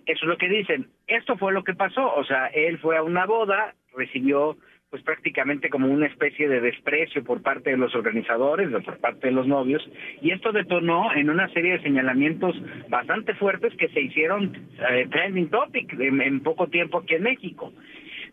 Eso 0.05 0.25
es 0.25 0.29
lo 0.29 0.37
que 0.37 0.49
dicen. 0.49 0.89
Esto 1.07 1.39
fue 1.39 1.53
lo 1.53 1.63
que 1.63 1.75
pasó, 1.75 2.13
o 2.15 2.25
sea, 2.25 2.49
él 2.49 2.79
fue 2.81 2.97
a 2.99 3.05
una 3.05 3.25
boda, 3.27 3.75
recibió 3.97 4.57
pues 4.93 5.03
prácticamente 5.05 5.71
como 5.71 5.87
una 5.89 6.07
especie 6.07 6.51
de 6.51 6.61
desprecio 6.61 7.25
por 7.25 7.41
parte 7.41 7.71
de 7.71 7.79
los 7.79 7.95
organizadores, 7.95 8.69
por 8.85 8.99
parte 8.99 9.29
de 9.29 9.33
los 9.33 9.47
novios, 9.47 9.83
y 10.21 10.33
esto 10.33 10.53
detonó 10.53 11.11
en 11.15 11.31
una 11.31 11.49
serie 11.49 11.73
de 11.73 11.83
señalamientos 11.83 12.55
bastante 12.91 13.33
fuertes 13.37 13.73
que 13.79 13.89
se 13.89 14.03
hicieron 14.03 14.55
eh, 14.91 15.09
trending 15.11 15.49
topic 15.49 15.99
en- 15.99 16.41
poco 16.41 16.67
tiempo 16.69 16.99
aquí 16.99 17.15
en 17.15 17.23
México. 17.23 17.73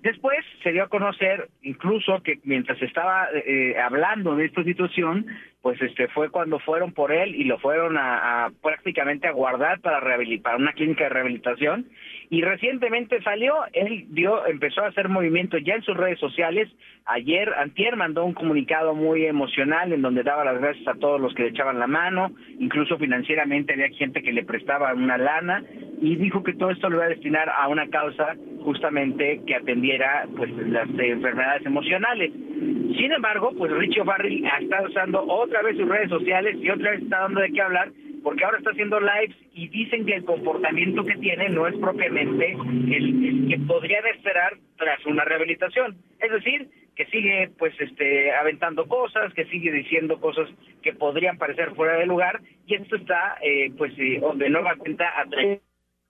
Después 0.02 0.38
se 0.62 0.74
dio 0.74 0.84
a 0.84 0.90
conocer 0.90 1.48
incluso 1.62 2.22
que 2.24 2.40
mientras 2.44 2.82
estaba 2.82 3.30
eh, 3.34 3.76
hablando 3.82 4.36
de 4.36 4.46
esta 4.46 4.64
situación, 4.66 5.26
pues 5.62 5.82
este 5.82 6.10
fue 6.10 6.30
cuando 6.30 6.60
fueron 6.60 6.92
por 6.94 7.12
él 7.14 7.36
y 7.36 7.46
lo 7.46 7.58
fueron 7.60 7.98
a, 7.98 8.50
prácticamente 8.62 9.28
a 9.28 9.32
guardar 9.32 9.80
para 9.80 10.00
rehabilitar 10.02 10.58
una 10.58 10.74
clínica 10.74 11.06
de 11.06 11.10
rehabilitación 11.10 11.86
y 12.32 12.44
recientemente 12.44 13.22
salió, 13.24 13.56
él 13.74 14.06
dio 14.10 14.46
empezó 14.46 14.82
a 14.82 14.90
hacer 14.90 15.10
movimiento 15.10 15.58
ya 15.58 15.74
en 15.74 15.82
sus 15.82 15.98
redes 15.98 16.20
sociales. 16.20 16.70
Ayer 17.06 17.52
antier 17.56 17.96
mandó 17.96 18.24
un 18.24 18.34
comunicado 18.34 18.94
muy 18.94 19.26
emocional 19.26 19.92
en 19.94 20.04
donde 20.04 20.22
daba 20.22 20.46
las 20.46 20.62
gracias 20.62 20.88
a 20.88 21.00
todos 21.00 21.20
los 21.20 21.34
que 21.34 21.44
le 21.44 21.50
echaban 21.50 21.80
la 21.80 21.88
mano, 21.88 22.32
incluso 22.60 23.00
financieramente 23.00 23.74
había 23.74 23.90
gente 23.90 24.22
que 24.22 24.32
le 24.32 24.44
prestaba 24.44 24.94
una 24.94 25.18
lana 25.18 25.64
y 26.02 26.18
dijo 26.18 26.44
que 26.44 26.54
todo 26.54 26.70
esto 26.70 26.88
lo 26.88 26.98
iba 26.98 27.06
a 27.06 27.10
destinar 27.10 27.50
a 27.50 27.68
una 27.68 27.88
causa 27.88 28.36
justamente 28.64 29.42
que 29.48 29.56
atendiera 29.56 30.28
pues 30.38 30.52
las 30.68 30.88
enfermedades 30.88 31.66
emocionales. 31.66 32.32
Sin 32.32 33.12
embargo, 33.12 33.54
pues 33.58 33.72
Richie 33.72 34.02
O'Farrell 34.02 34.46
está 34.62 34.84
usando 34.84 35.24
otra 35.26 35.64
vez 35.64 35.78
sus 35.78 35.90
redes 35.90 36.10
sociales 36.10 36.58
y 36.62 36.70
otra 36.70 36.92
vez 36.92 37.02
está 37.02 37.22
dando 37.22 37.40
de 37.42 37.52
qué 37.52 37.62
hablar 37.62 37.92
porque 38.30 38.46
ahora 38.46 38.60
está 38.60 38.70
haciendo 38.70 39.00
lives 39.00 39.36
y 39.56 39.70
dicen 39.70 40.06
que 40.06 40.14
el 40.14 40.24
comportamiento 40.24 41.04
que 41.04 41.16
tiene 41.16 41.50
no 41.50 41.66
es 41.66 41.76
propiamente 41.80 42.52
el, 42.52 43.48
que 43.50 43.58
podrían 43.66 44.06
esperar 44.06 44.54
tras 44.78 45.04
una 45.08 45.24
rehabilitación. 45.26 45.98
Es 46.20 46.32
decir, 46.32 46.70
que 46.96 47.08
sigue 47.08 47.50
pues 47.58 47.74
este 47.82 48.32
aventando 48.32 48.88
cosas, 48.88 49.34
que 49.34 49.46
sigue 49.46 49.72
diciendo 49.72 50.22
cosas 50.22 50.48
que 50.84 50.94
podrían 50.94 51.40
parecer 51.40 51.74
fuera 51.74 51.98
de 51.98 52.06
lugar 52.06 52.40
y 52.68 52.76
esto 52.76 52.98
está 52.98 53.38
eh, 53.42 53.72
pues 53.76 53.94
eh, 53.98 54.22
de 54.36 54.50
nueva 54.52 54.76
cuenta 54.76 55.12
atrayendo 55.20 55.64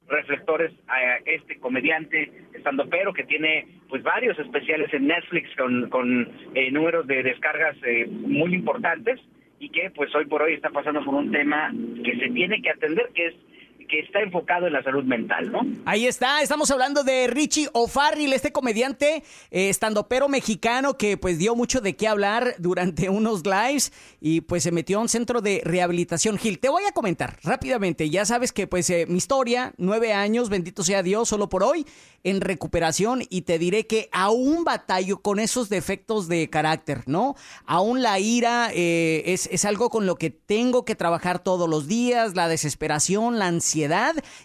reflectores 0.10 0.74
a 0.90 1.20
este 1.24 1.58
comediante 1.58 2.34
estandopero 2.54 3.14
que 3.14 3.24
tiene 3.24 3.66
pues 3.88 4.04
varios 4.04 4.38
especiales 4.40 4.94
en 4.94 5.08
Netflix 5.08 5.56
con, 5.56 5.90
con 5.90 6.30
eh, 6.54 6.70
números 6.70 7.08
de 7.08 7.24
descargas 7.24 7.78
eh, 7.84 8.08
muy 8.10 8.54
importantes 8.54 9.22
y 9.60 9.70
que 9.70 9.92
pues 9.92 10.14
hoy 10.16 10.26
por 10.26 10.42
hoy 10.42 10.54
está 10.54 10.70
pasando 10.70 11.04
por 11.04 11.16
un 11.16 11.32
tema 11.32 11.72
que 12.04 12.18
se 12.18 12.30
tiene 12.30 12.62
que 12.62 12.70
atender 12.70 13.10
que 13.14 13.28
es 13.28 13.36
que 13.90 14.00
está 14.00 14.22
enfocado 14.22 14.68
en 14.68 14.74
la 14.74 14.84
salud 14.84 15.04
mental, 15.04 15.52
¿no? 15.52 15.62
Ahí 15.86 16.06
está, 16.06 16.42
estamos 16.42 16.70
hablando 16.72 17.04
de 17.04 17.28
Richie 17.28 17.68
O'Farrill, 17.74 18.32
este 18.34 18.52
comediante 18.52 19.24
eh, 19.52 19.70
estandopero 19.70 20.30
mexicano 20.30 20.96
que 20.96 21.18
pues 21.18 21.40
dio 21.40 21.56
mucho 21.56 21.82
de 21.82 21.96
qué 21.96 22.08
hablar 22.08 22.54
durante 22.60 23.10
unos 23.10 23.44
lives 23.46 23.92
y 24.22 24.42
pues 24.42 24.64
se 24.64 24.72
metió 24.72 25.00
a 25.00 25.02
un 25.02 25.10
centro 25.10 25.42
de 25.42 25.62
rehabilitación. 25.66 26.38
Gil, 26.38 26.60
te 26.60 26.70
voy 26.70 26.84
a 26.88 26.92
comentar 26.92 27.38
rápidamente, 27.44 28.10
ya 28.10 28.26
sabes 28.26 28.54
que 28.54 28.68
pues 28.68 28.90
eh, 28.92 29.06
mi 29.10 29.18
historia, 29.18 29.74
nueve 29.78 30.14
años, 30.14 30.50
bendito 30.50 30.84
sea 30.84 31.02
Dios, 31.02 31.28
solo 31.28 31.50
por 31.50 31.64
hoy, 31.64 31.86
en 32.24 32.42
recuperación 32.42 33.24
y 33.30 33.42
te 33.42 33.58
diré 33.58 33.88
que 33.88 34.10
aún 34.12 34.64
batallo 34.64 35.22
con 35.22 35.40
esos 35.40 35.70
defectos 35.70 36.28
de 36.28 36.50
carácter, 36.50 37.04
¿no? 37.08 37.36
Aún 37.66 38.04
la 38.04 38.20
ira 38.20 38.70
eh, 38.74 39.24
es, 39.26 39.50
es 39.52 39.66
algo 39.66 39.90
con 39.90 40.06
lo 40.06 40.16
que 40.16 40.30
tengo 40.30 40.86
que 40.86 40.96
trabajar 40.96 41.40
todos 41.40 41.68
los 41.68 41.88
días, 41.88 42.36
la 42.36 42.48
desesperación, 42.48 43.40
la 43.40 43.48
ansiedad 43.48 43.79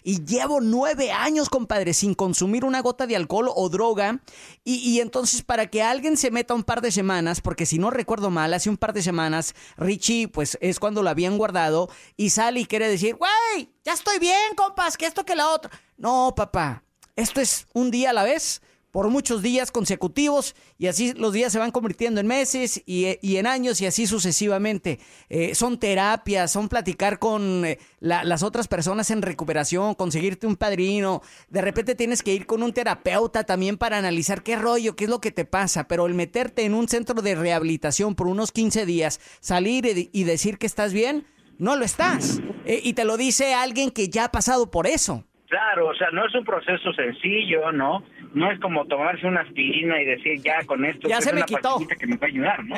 y 0.03 0.23
llevo 0.23 0.61
nueve 0.61 1.11
años, 1.11 1.49
compadre, 1.49 1.93
sin 1.93 2.13
consumir 2.13 2.65
una 2.65 2.81
gota 2.81 3.07
de 3.07 3.15
alcohol 3.15 3.49
o 3.53 3.69
droga 3.69 4.21
y, 4.63 4.75
y 4.75 5.01
entonces 5.01 5.41
para 5.41 5.67
que 5.67 5.83
alguien 5.83 6.17
se 6.17 6.31
meta 6.31 6.53
un 6.53 6.63
par 6.63 6.81
de 6.81 6.91
semanas, 6.91 7.41
porque 7.41 7.65
si 7.65 7.79
no 7.79 7.89
recuerdo 7.89 8.29
mal, 8.29 8.53
hace 8.53 8.69
un 8.69 8.77
par 8.77 8.93
de 8.93 9.01
semanas 9.01 9.55
Richie 9.77 10.27
pues 10.27 10.57
es 10.61 10.79
cuando 10.79 11.03
lo 11.03 11.09
habían 11.09 11.37
guardado 11.37 11.89
y 12.15 12.29
sale 12.29 12.61
y 12.61 12.65
quiere 12.65 12.87
decir, 12.87 13.15
güey, 13.15 13.69
ya 13.83 13.93
estoy 13.93 14.19
bien, 14.19 14.55
compas, 14.55 14.97
que 14.97 15.05
esto 15.05 15.25
que 15.25 15.35
la 15.35 15.49
otra. 15.49 15.71
No, 15.97 16.33
papá, 16.35 16.83
esto 17.15 17.41
es 17.41 17.67
un 17.73 17.91
día 17.91 18.11
a 18.11 18.13
la 18.13 18.23
vez 18.23 18.61
por 18.95 19.09
muchos 19.09 19.41
días 19.41 19.71
consecutivos 19.71 20.55
y 20.77 20.87
así 20.87 21.11
los 21.15 21.33
días 21.33 21.51
se 21.51 21.59
van 21.59 21.71
convirtiendo 21.71 22.21
en 22.21 22.27
meses 22.27 22.81
y, 22.85 23.17
en 23.21 23.45
años 23.45 23.81
y 23.81 23.87
así 23.87 24.07
sucesivamente. 24.07 25.01
Eh, 25.27 25.53
son 25.53 25.77
terapias, 25.77 26.49
son 26.49 26.69
platicar 26.69 27.19
con 27.19 27.65
eh, 27.65 27.77
las 27.99 28.41
otras 28.41 28.69
personas 28.69 29.11
en 29.11 29.21
recuperación, 29.21 29.95
conseguirte 29.95 30.47
un 30.47 30.55
padrino. 30.55 31.21
De 31.49 31.59
repente 31.59 31.93
tienes 31.95 32.23
que 32.23 32.33
ir 32.33 32.45
con 32.45 32.63
un 32.63 32.71
terapeuta 32.71 33.43
también 33.43 33.75
para 33.75 33.97
analizar 33.97 34.43
qué 34.43 34.55
rollo, 34.55 34.95
qué 34.95 35.03
es 35.03 35.09
lo 35.09 35.19
que 35.19 35.33
te 35.33 35.43
pasa, 35.43 35.89
pero 35.89 36.05
el 36.05 36.13
meterte 36.13 36.63
en 36.63 36.73
un 36.73 36.87
centro 36.87 37.21
de 37.21 37.35
rehabilitación 37.35 38.15
por 38.15 38.27
unos 38.27 38.53
15 38.53 38.85
días, 38.85 39.19
salir 39.41 40.09
y, 40.13 40.23
decir 40.23 40.57
que 40.57 40.67
estás 40.67 40.93
bien, 40.93 41.27
no 41.57 41.75
lo 41.75 41.83
estás. 41.83 42.39
Eh, 42.63 42.79
y 42.81 42.93
te 42.93 43.03
lo 43.03 43.17
dice 43.17 43.55
alguien 43.55 43.91
que 43.91 44.07
ya 44.07 44.23
ha 44.23 44.31
pasado 44.31 44.71
por 44.71 44.87
eso. 44.87 45.25
Claro, 45.55 45.87
o 45.87 45.95
sea, 45.95 46.09
no 46.11 46.25
es 46.27 46.35
un 46.35 46.43
proceso 46.43 46.91
sencillo, 46.91 47.71
¿no? 47.71 48.03
No 48.33 48.51
es 48.51 48.59
como 48.59 48.85
tomarse 48.87 49.25
una 49.25 49.39
aspirina 49.39 50.01
y 50.01 50.05
decir, 50.05 50.41
ya 50.41 50.65
con 50.65 50.83
esto 50.83 51.07
ya 51.07 51.19
es 51.19 51.23
se 51.23 51.31
me 51.31 51.37
una 51.37 51.45
quitó. 51.45 51.77
que 51.97 52.07
me 52.07 52.17
va 52.17 52.27
a 52.27 52.29
ayudar, 52.29 52.65
¿no? 52.65 52.75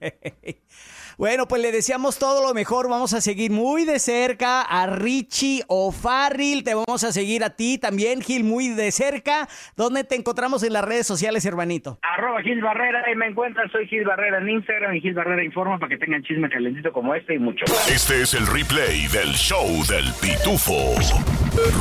Bueno, 1.18 1.48
pues 1.48 1.60
le 1.60 1.72
deseamos 1.72 2.16
todo 2.16 2.46
lo 2.46 2.54
mejor. 2.54 2.88
Vamos 2.88 3.12
a 3.12 3.20
seguir 3.20 3.50
muy 3.50 3.84
de 3.84 3.98
cerca 3.98 4.62
a 4.62 4.86
Richie 4.86 5.64
O'Farrill. 5.66 6.62
Te 6.62 6.74
vamos 6.76 7.02
a 7.02 7.10
seguir 7.10 7.42
a 7.42 7.50
ti 7.50 7.76
también, 7.76 8.22
Gil, 8.22 8.44
muy 8.44 8.68
de 8.68 8.92
cerca. 8.92 9.48
¿Dónde 9.76 10.04
te 10.04 10.14
encontramos 10.14 10.62
en 10.62 10.74
las 10.74 10.84
redes 10.84 11.08
sociales, 11.08 11.44
hermanito? 11.44 11.98
Arroba 12.02 12.40
Gil 12.42 12.62
Barrera, 12.62 13.02
ahí 13.04 13.16
me 13.16 13.26
encuentran. 13.26 13.68
Soy 13.72 13.88
Gil 13.88 14.04
Barrera 14.04 14.38
en 14.38 14.48
Instagram 14.48 14.94
y 14.94 15.00
Gil 15.00 15.14
Barrera 15.14 15.42
Informa 15.42 15.80
para 15.80 15.88
que 15.90 15.98
tengan 15.98 16.22
chisme 16.22 16.48
calentito 16.48 16.92
como 16.92 17.12
este 17.16 17.34
y 17.34 17.40
mucho. 17.40 17.64
Este 17.92 18.22
es 18.22 18.34
el 18.34 18.46
replay 18.46 19.08
del 19.08 19.32
show 19.32 19.66
del 19.88 20.12
Pitufo. 20.20 20.94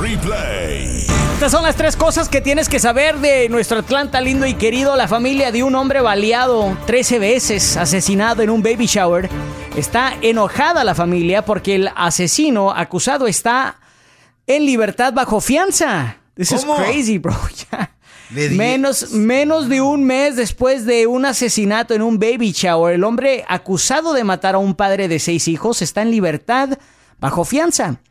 Replay. 0.02 1.06
Estas 1.34 1.52
son 1.52 1.62
las 1.62 1.76
tres 1.76 1.96
cosas 1.96 2.28
que 2.28 2.42
tienes 2.42 2.68
que 2.68 2.80
saber 2.80 3.18
de 3.18 3.50
nuestro 3.50 3.78
Atlanta 3.78 4.20
lindo 4.20 4.48
y 4.48 4.56
querido. 4.56 4.96
La 4.96 5.08
familia 5.08 5.52
de 5.52 5.62
un 5.62 5.76
hombre 5.76 6.02
baleado 6.02 6.76
13 6.88 7.20
veces, 7.20 7.78
asesinado 7.78 8.42
en 8.42 8.50
un 8.50 8.64
baby 8.64 8.88
shower 8.88 9.27
Está 9.76 10.14
enojada 10.22 10.84
la 10.84 10.96
familia 10.96 11.46
porque 11.46 11.76
el 11.76 11.90
asesino 11.96 12.72
acusado 12.72 13.28
está 13.28 13.80
en 14.48 14.66
libertad 14.66 15.14
bajo 15.14 15.42
fianza. 15.42 16.18
This 16.36 16.52
is 16.52 16.66
crazy, 16.66 17.18
bro. 17.18 17.36
Menos, 18.30 19.12
menos 19.12 19.70
de 19.70 19.80
un 19.80 20.04
mes 20.04 20.36
después 20.36 20.86
de 20.86 21.08
un 21.08 21.26
asesinato 21.26 21.94
en 21.94 22.02
un 22.02 22.20
baby 22.20 22.52
shower, 22.52 22.94
el 22.94 23.06
hombre 23.06 23.46
acusado 23.48 24.12
de 24.12 24.26
matar 24.26 24.56
a 24.56 24.58
un 24.58 24.76
padre 24.76 25.08
de 25.08 25.20
seis 25.20 25.48
hijos 25.48 25.82
está 25.82 26.02
en 26.02 26.12
libertad 26.12 26.78
bajo 27.20 27.46
fianza. 27.46 28.02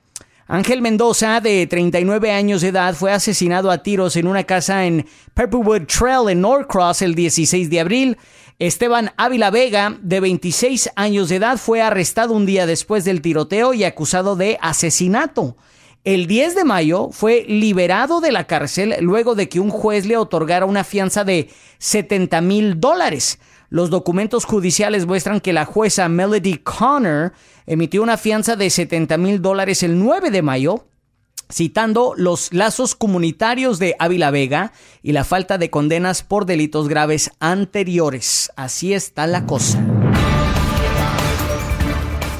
Ángel 0.48 0.80
Mendoza, 0.80 1.40
de 1.40 1.66
39 1.66 2.30
años 2.30 2.62
de 2.62 2.68
edad, 2.68 2.94
fue 2.94 3.12
asesinado 3.12 3.70
a 3.70 3.82
tiros 3.82 4.16
en 4.16 4.28
una 4.28 4.44
casa 4.44 4.86
en 4.86 5.04
Purplewood 5.34 5.86
Trail 5.86 6.28
en 6.30 6.40
Norcross 6.40 7.02
el 7.02 7.14
16 7.14 7.68
de 7.68 7.80
abril. 7.80 8.16
Esteban 8.58 9.12
Ávila 9.18 9.50
Vega, 9.50 9.98
de 10.00 10.18
26 10.18 10.92
años 10.96 11.28
de 11.28 11.36
edad, 11.36 11.58
fue 11.58 11.82
arrestado 11.82 12.32
un 12.32 12.46
día 12.46 12.64
después 12.64 13.04
del 13.04 13.20
tiroteo 13.20 13.74
y 13.74 13.84
acusado 13.84 14.34
de 14.34 14.56
asesinato. 14.62 15.58
El 16.04 16.26
10 16.26 16.54
de 16.54 16.64
mayo 16.64 17.10
fue 17.12 17.44
liberado 17.46 18.22
de 18.22 18.32
la 18.32 18.46
cárcel 18.46 18.94
luego 19.00 19.34
de 19.34 19.50
que 19.50 19.60
un 19.60 19.68
juez 19.68 20.06
le 20.06 20.16
otorgara 20.16 20.64
una 20.64 20.84
fianza 20.84 21.22
de 21.22 21.50
70 21.80 22.40
mil 22.40 22.80
dólares. 22.80 23.40
Los 23.68 23.90
documentos 23.90 24.46
judiciales 24.46 25.04
muestran 25.04 25.40
que 25.40 25.52
la 25.52 25.66
jueza 25.66 26.08
Melody 26.08 26.56
Connor 26.56 27.34
emitió 27.66 28.02
una 28.02 28.16
fianza 28.16 28.56
de 28.56 28.70
70 28.70 29.18
mil 29.18 29.42
dólares 29.42 29.82
el 29.82 29.98
9 29.98 30.30
de 30.30 30.40
mayo, 30.40 30.86
citando 31.52 32.14
los 32.16 32.52
lazos 32.52 32.94
comunitarios 32.94 33.78
de 33.78 33.94
Ávila 33.98 34.30
Vega 34.30 34.72
y 35.02 35.12
la 35.12 35.24
falta 35.24 35.58
de 35.58 35.70
condenas 35.70 36.22
por 36.22 36.46
delitos 36.46 36.88
graves 36.88 37.30
anteriores. 37.40 38.50
Así 38.56 38.92
está 38.92 39.26
la 39.26 39.46
cosa. 39.46 39.84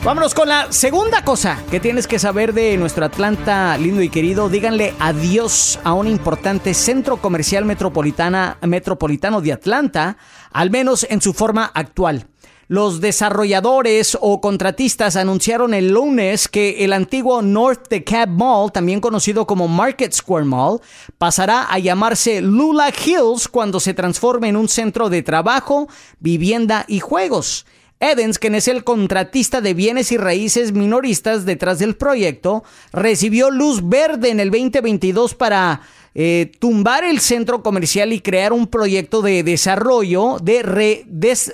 Vámonos 0.06 0.34
con 0.34 0.48
la 0.48 0.70
segunda 0.70 1.24
cosa 1.24 1.60
que 1.68 1.80
tienes 1.80 2.06
que 2.06 2.20
saber 2.20 2.52
de 2.52 2.76
nuestro 2.76 3.04
Atlanta 3.04 3.76
lindo 3.76 4.02
y 4.02 4.08
querido. 4.08 4.48
Díganle 4.48 4.94
adiós 5.00 5.80
a 5.82 5.94
un 5.94 6.06
importante 6.06 6.74
centro 6.74 7.16
comercial 7.16 7.64
metropolitana, 7.64 8.56
metropolitano 8.62 9.40
de 9.40 9.52
Atlanta, 9.52 10.16
al 10.52 10.70
menos 10.70 11.04
en 11.10 11.20
su 11.20 11.32
forma 11.32 11.64
actual. 11.74 12.28
Los 12.68 13.00
desarrolladores 13.00 14.18
o 14.20 14.40
contratistas 14.40 15.14
anunciaron 15.14 15.72
el 15.72 15.92
lunes 15.92 16.48
que 16.48 16.84
el 16.84 16.92
antiguo 16.92 17.40
North 17.40 17.88
DeKalb 17.88 18.30
Mall, 18.30 18.72
también 18.72 19.00
conocido 19.00 19.46
como 19.46 19.68
Market 19.68 20.12
Square 20.12 20.46
Mall, 20.46 20.80
pasará 21.16 21.72
a 21.72 21.78
llamarse 21.78 22.40
Lula 22.40 22.88
Hills 22.88 23.46
cuando 23.46 23.78
se 23.78 23.94
transforme 23.94 24.48
en 24.48 24.56
un 24.56 24.68
centro 24.68 25.08
de 25.08 25.22
trabajo, 25.22 25.88
vivienda 26.18 26.84
y 26.88 26.98
juegos. 26.98 27.66
Evans, 28.00 28.38
quien 28.38 28.54
es 28.54 28.68
el 28.68 28.84
contratista 28.84 29.60
de 29.60 29.72
bienes 29.72 30.10
y 30.10 30.16
raíces 30.16 30.72
minoristas 30.72 31.46
detrás 31.46 31.78
del 31.78 31.96
proyecto, 31.96 32.64
recibió 32.92 33.50
luz 33.50 33.88
verde 33.88 34.30
en 34.30 34.40
el 34.40 34.50
2022 34.50 35.34
para 35.34 35.82
eh, 36.18 36.50
tumbar 36.58 37.04
el 37.04 37.20
centro 37.20 37.62
comercial 37.62 38.10
y 38.14 38.20
crear 38.20 38.54
un 38.54 38.68
proyecto 38.68 39.20
de 39.20 39.42
desarrollo, 39.42 40.38
de, 40.42 41.04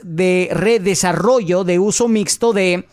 de 0.04 0.48
redesarrollo 0.52 1.64
de 1.64 1.80
uso 1.80 2.06
mixto 2.06 2.52
de 2.52 2.86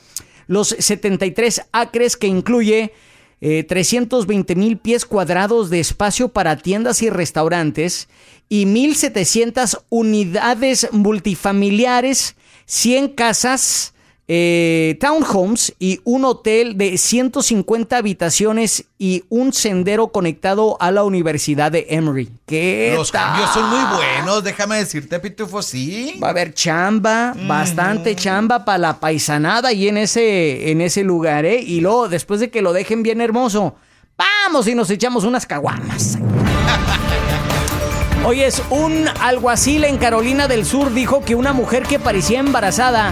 los 0.47 0.69
73 0.69 1.61
acres 1.71 2.17
que 2.17 2.25
incluye 2.25 2.91
320 3.39 4.51
eh, 4.51 4.55
mil 4.55 4.79
pies 4.79 5.05
cuadrados 5.05 5.69
de 5.69 5.79
espacio 5.79 6.29
para 6.29 6.57
tiendas 6.57 7.03
y 7.03 7.11
restaurantes 7.11 8.09
y 8.49 8.65
1.700 8.65 9.83
unidades 9.89 10.89
multifamiliares 10.91 12.35
100 12.65 13.09
casas, 13.09 13.93
eh, 14.31 14.95
townhomes 15.01 15.73
y 15.79 16.01
un 16.03 16.23
hotel 16.23 16.77
de 16.77 16.99
150 16.99 17.97
habitaciones 17.97 18.85
y 18.99 19.23
un 19.29 19.53
sendero 19.53 20.09
conectado 20.09 20.77
a 20.79 20.91
la 20.91 21.03
Universidad 21.03 21.71
de 21.71 21.87
Emory. 21.89 22.29
¿Qué 22.45 22.93
Los 22.95 23.11
cambios 23.11 23.51
son 23.51 23.67
muy 23.67 23.97
buenos, 23.97 24.43
déjame 24.43 24.77
decirte, 24.77 25.19
Pitufo, 25.19 25.63
sí. 25.63 26.19
Va 26.21 26.27
a 26.27 26.29
haber 26.29 26.53
chamba, 26.53 27.33
bastante 27.47 28.15
chamba 28.15 28.65
para 28.65 28.77
la 28.77 28.99
paisanada 28.99 29.73
y 29.73 29.87
en 29.87 29.97
ese, 29.97 30.69
en 30.69 30.81
ese 30.81 31.03
lugar, 31.03 31.45
¿eh? 31.45 31.59
Y 31.59 31.81
luego, 31.81 32.07
después 32.07 32.39
de 32.39 32.51
que 32.51 32.61
lo 32.61 32.71
dejen 32.71 33.01
bien 33.01 33.21
hermoso, 33.21 33.77
vamos 34.15 34.67
y 34.67 34.75
nos 34.75 34.91
echamos 34.91 35.23
unas 35.23 35.47
caguamas. 35.47 36.19
Hoy 38.23 38.41
es 38.41 38.61
un 38.69 39.07
alguacil 39.21 39.85
en 39.85 39.97
Carolina 39.97 40.47
del 40.47 40.65
Sur 40.65 40.93
dijo 40.93 41.25
que 41.25 41.33
una 41.33 41.53
mujer 41.53 41.83
que 41.83 41.97
parecía 41.97 42.39
embarazada 42.39 43.11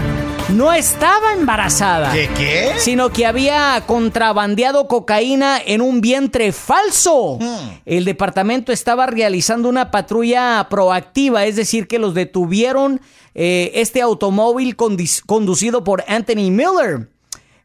no 0.50 0.72
estaba 0.72 1.34
embarazada. 1.34 2.12
¿Qué 2.12 2.28
qué? 2.36 2.70
Sino 2.78 3.10
que 3.10 3.26
había 3.26 3.82
contrabandeado 3.86 4.88
cocaína 4.88 5.60
en 5.64 5.80
un 5.80 6.00
vientre 6.00 6.52
falso. 6.52 7.38
Hmm. 7.40 7.80
El 7.84 8.04
departamento 8.04 8.72
estaba 8.72 9.06
realizando 9.06 9.68
una 9.68 9.90
patrulla 9.90 10.66
proactiva, 10.70 11.44
es 11.44 11.56
decir, 11.56 11.86
que 11.86 11.98
los 11.98 12.14
detuvieron 12.14 13.00
eh, 13.34 13.72
este 13.74 14.00
automóvil 14.00 14.76
conducido 14.76 15.84
por 15.84 16.04
Anthony 16.08 16.50
Miller. 16.50 17.08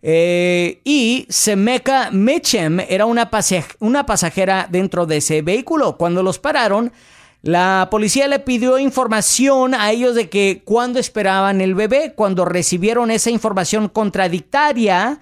Eh, 0.05 0.81
y 0.83 1.25
Semeca 1.29 2.11
Mitchem 2.11 2.81
era 2.81 3.05
una, 3.05 3.31
una 3.79 4.05
pasajera 4.05 4.67
dentro 4.69 5.05
de 5.05 5.17
ese 5.17 5.41
vehículo. 5.41 5.95
Cuando 5.97 6.21
los 6.21 6.39
pararon, 6.39 6.91
la 7.43 7.89
policía 7.91 8.29
le 8.29 8.39
pidió 8.39 8.79
información 8.79 9.75
a 9.75 9.91
ellos 9.91 10.15
de 10.15 10.29
que 10.29 10.61
cuándo 10.63 10.97
esperaban 10.97 11.59
el 11.59 11.75
bebé. 11.75 12.13
Cuando 12.15 12.45
recibieron 12.45 13.11
esa 13.11 13.31
información 13.31 13.89
contradictoria, 13.89 15.19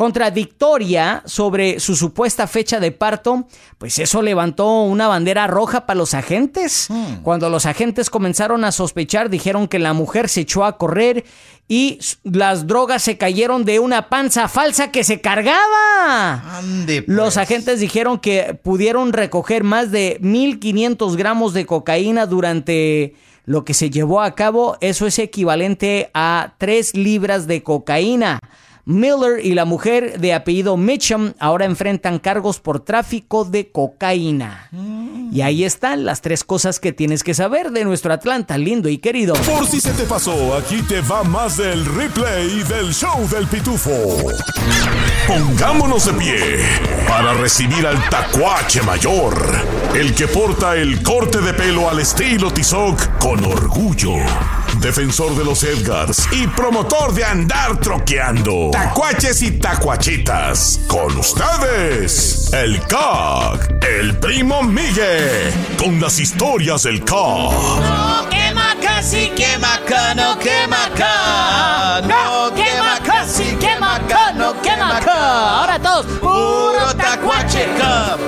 contradictoria 0.00 1.22
sobre 1.26 1.78
su 1.78 1.94
supuesta 1.94 2.46
fecha 2.46 2.80
de 2.80 2.90
parto, 2.90 3.46
pues 3.76 3.98
eso 3.98 4.22
levantó 4.22 4.80
una 4.84 5.08
bandera 5.08 5.46
roja 5.46 5.84
para 5.84 5.98
los 5.98 6.14
agentes. 6.14 6.86
Hmm. 6.88 7.16
Cuando 7.22 7.50
los 7.50 7.66
agentes 7.66 8.08
comenzaron 8.08 8.64
a 8.64 8.72
sospechar, 8.72 9.28
dijeron 9.28 9.68
que 9.68 9.78
la 9.78 9.92
mujer 9.92 10.30
se 10.30 10.40
echó 10.40 10.64
a 10.64 10.78
correr 10.78 11.26
y 11.68 11.98
las 12.22 12.66
drogas 12.66 13.02
se 13.02 13.18
cayeron 13.18 13.66
de 13.66 13.78
una 13.78 14.08
panza 14.08 14.48
falsa 14.48 14.90
que 14.90 15.04
se 15.04 15.20
cargaba. 15.20 16.56
Ande, 16.56 17.02
pues. 17.02 17.14
Los 17.14 17.36
agentes 17.36 17.80
dijeron 17.80 18.20
que 18.20 18.58
pudieron 18.62 19.12
recoger 19.12 19.64
más 19.64 19.90
de 19.90 20.18
1.500 20.22 21.14
gramos 21.16 21.52
de 21.52 21.66
cocaína 21.66 22.24
durante 22.24 23.16
lo 23.44 23.66
que 23.66 23.74
se 23.74 23.90
llevó 23.90 24.22
a 24.22 24.34
cabo. 24.34 24.78
Eso 24.80 25.06
es 25.06 25.18
equivalente 25.18 26.10
a 26.14 26.54
3 26.56 26.96
libras 26.96 27.46
de 27.46 27.62
cocaína. 27.62 28.40
Miller 28.84 29.44
y 29.44 29.54
la 29.54 29.64
mujer 29.64 30.18
de 30.20 30.34
apellido 30.34 30.76
Mitchum 30.76 31.32
ahora 31.38 31.64
enfrentan 31.64 32.18
cargos 32.18 32.60
por 32.60 32.80
tráfico 32.80 33.44
de 33.44 33.70
cocaína. 33.70 34.68
Y 35.32 35.42
ahí 35.42 35.64
están 35.64 36.04
las 36.04 36.20
tres 36.20 36.44
cosas 36.44 36.80
que 36.80 36.92
tienes 36.92 37.22
que 37.22 37.34
saber 37.34 37.70
de 37.70 37.84
nuestro 37.84 38.12
Atlanta 38.12 38.58
lindo 38.58 38.88
y 38.88 38.98
querido. 38.98 39.34
Por 39.34 39.66
si 39.66 39.80
se 39.80 39.92
te 39.92 40.04
pasó, 40.04 40.56
aquí 40.56 40.82
te 40.82 41.00
va 41.02 41.22
más 41.22 41.56
del 41.56 41.84
replay 41.84 42.62
del 42.64 42.92
show 42.92 43.28
del 43.28 43.46
pitufo. 43.46 43.90
Pongámonos 45.26 46.06
de 46.06 46.12
pie 46.14 46.36
para 47.06 47.34
recibir 47.34 47.86
al 47.86 48.08
tacuache 48.08 48.82
mayor, 48.82 49.34
el 49.94 50.14
que 50.14 50.26
porta 50.26 50.76
el 50.76 51.02
corte 51.02 51.40
de 51.40 51.54
pelo 51.54 51.88
al 51.88 52.00
estilo 52.00 52.52
Tizoc 52.52 53.18
con 53.18 53.44
orgullo. 53.44 54.14
Defensor 54.78 55.36
de 55.36 55.44
los 55.44 55.62
Edgars 55.62 56.26
y 56.32 56.46
promotor 56.46 57.12
de 57.12 57.24
andar 57.24 57.78
troqueando. 57.80 58.70
Tacuaches 58.72 59.42
y 59.42 59.52
tacuachitas. 59.58 60.80
Con 60.86 61.16
ustedes, 61.18 62.52
el 62.52 62.80
CAC, 62.82 63.84
el 63.84 64.16
primo 64.18 64.62
Miguel, 64.62 65.52
con 65.78 66.00
las 66.00 66.18
historias 66.18 66.84
del 66.84 67.04
CAC. 67.04 67.16
No 67.16 68.28
quema 68.30 68.76
casi, 68.80 69.28
quema 69.30 69.74
acá, 69.74 70.14
no 70.14 70.38
quema 70.38 70.84
acá. 70.86 72.00
No 72.06 72.54
acá. 74.58 75.58
Ahora 75.58 75.78
todos. 75.78 76.06
Puro 76.18 76.94
tacuache, 76.94 77.68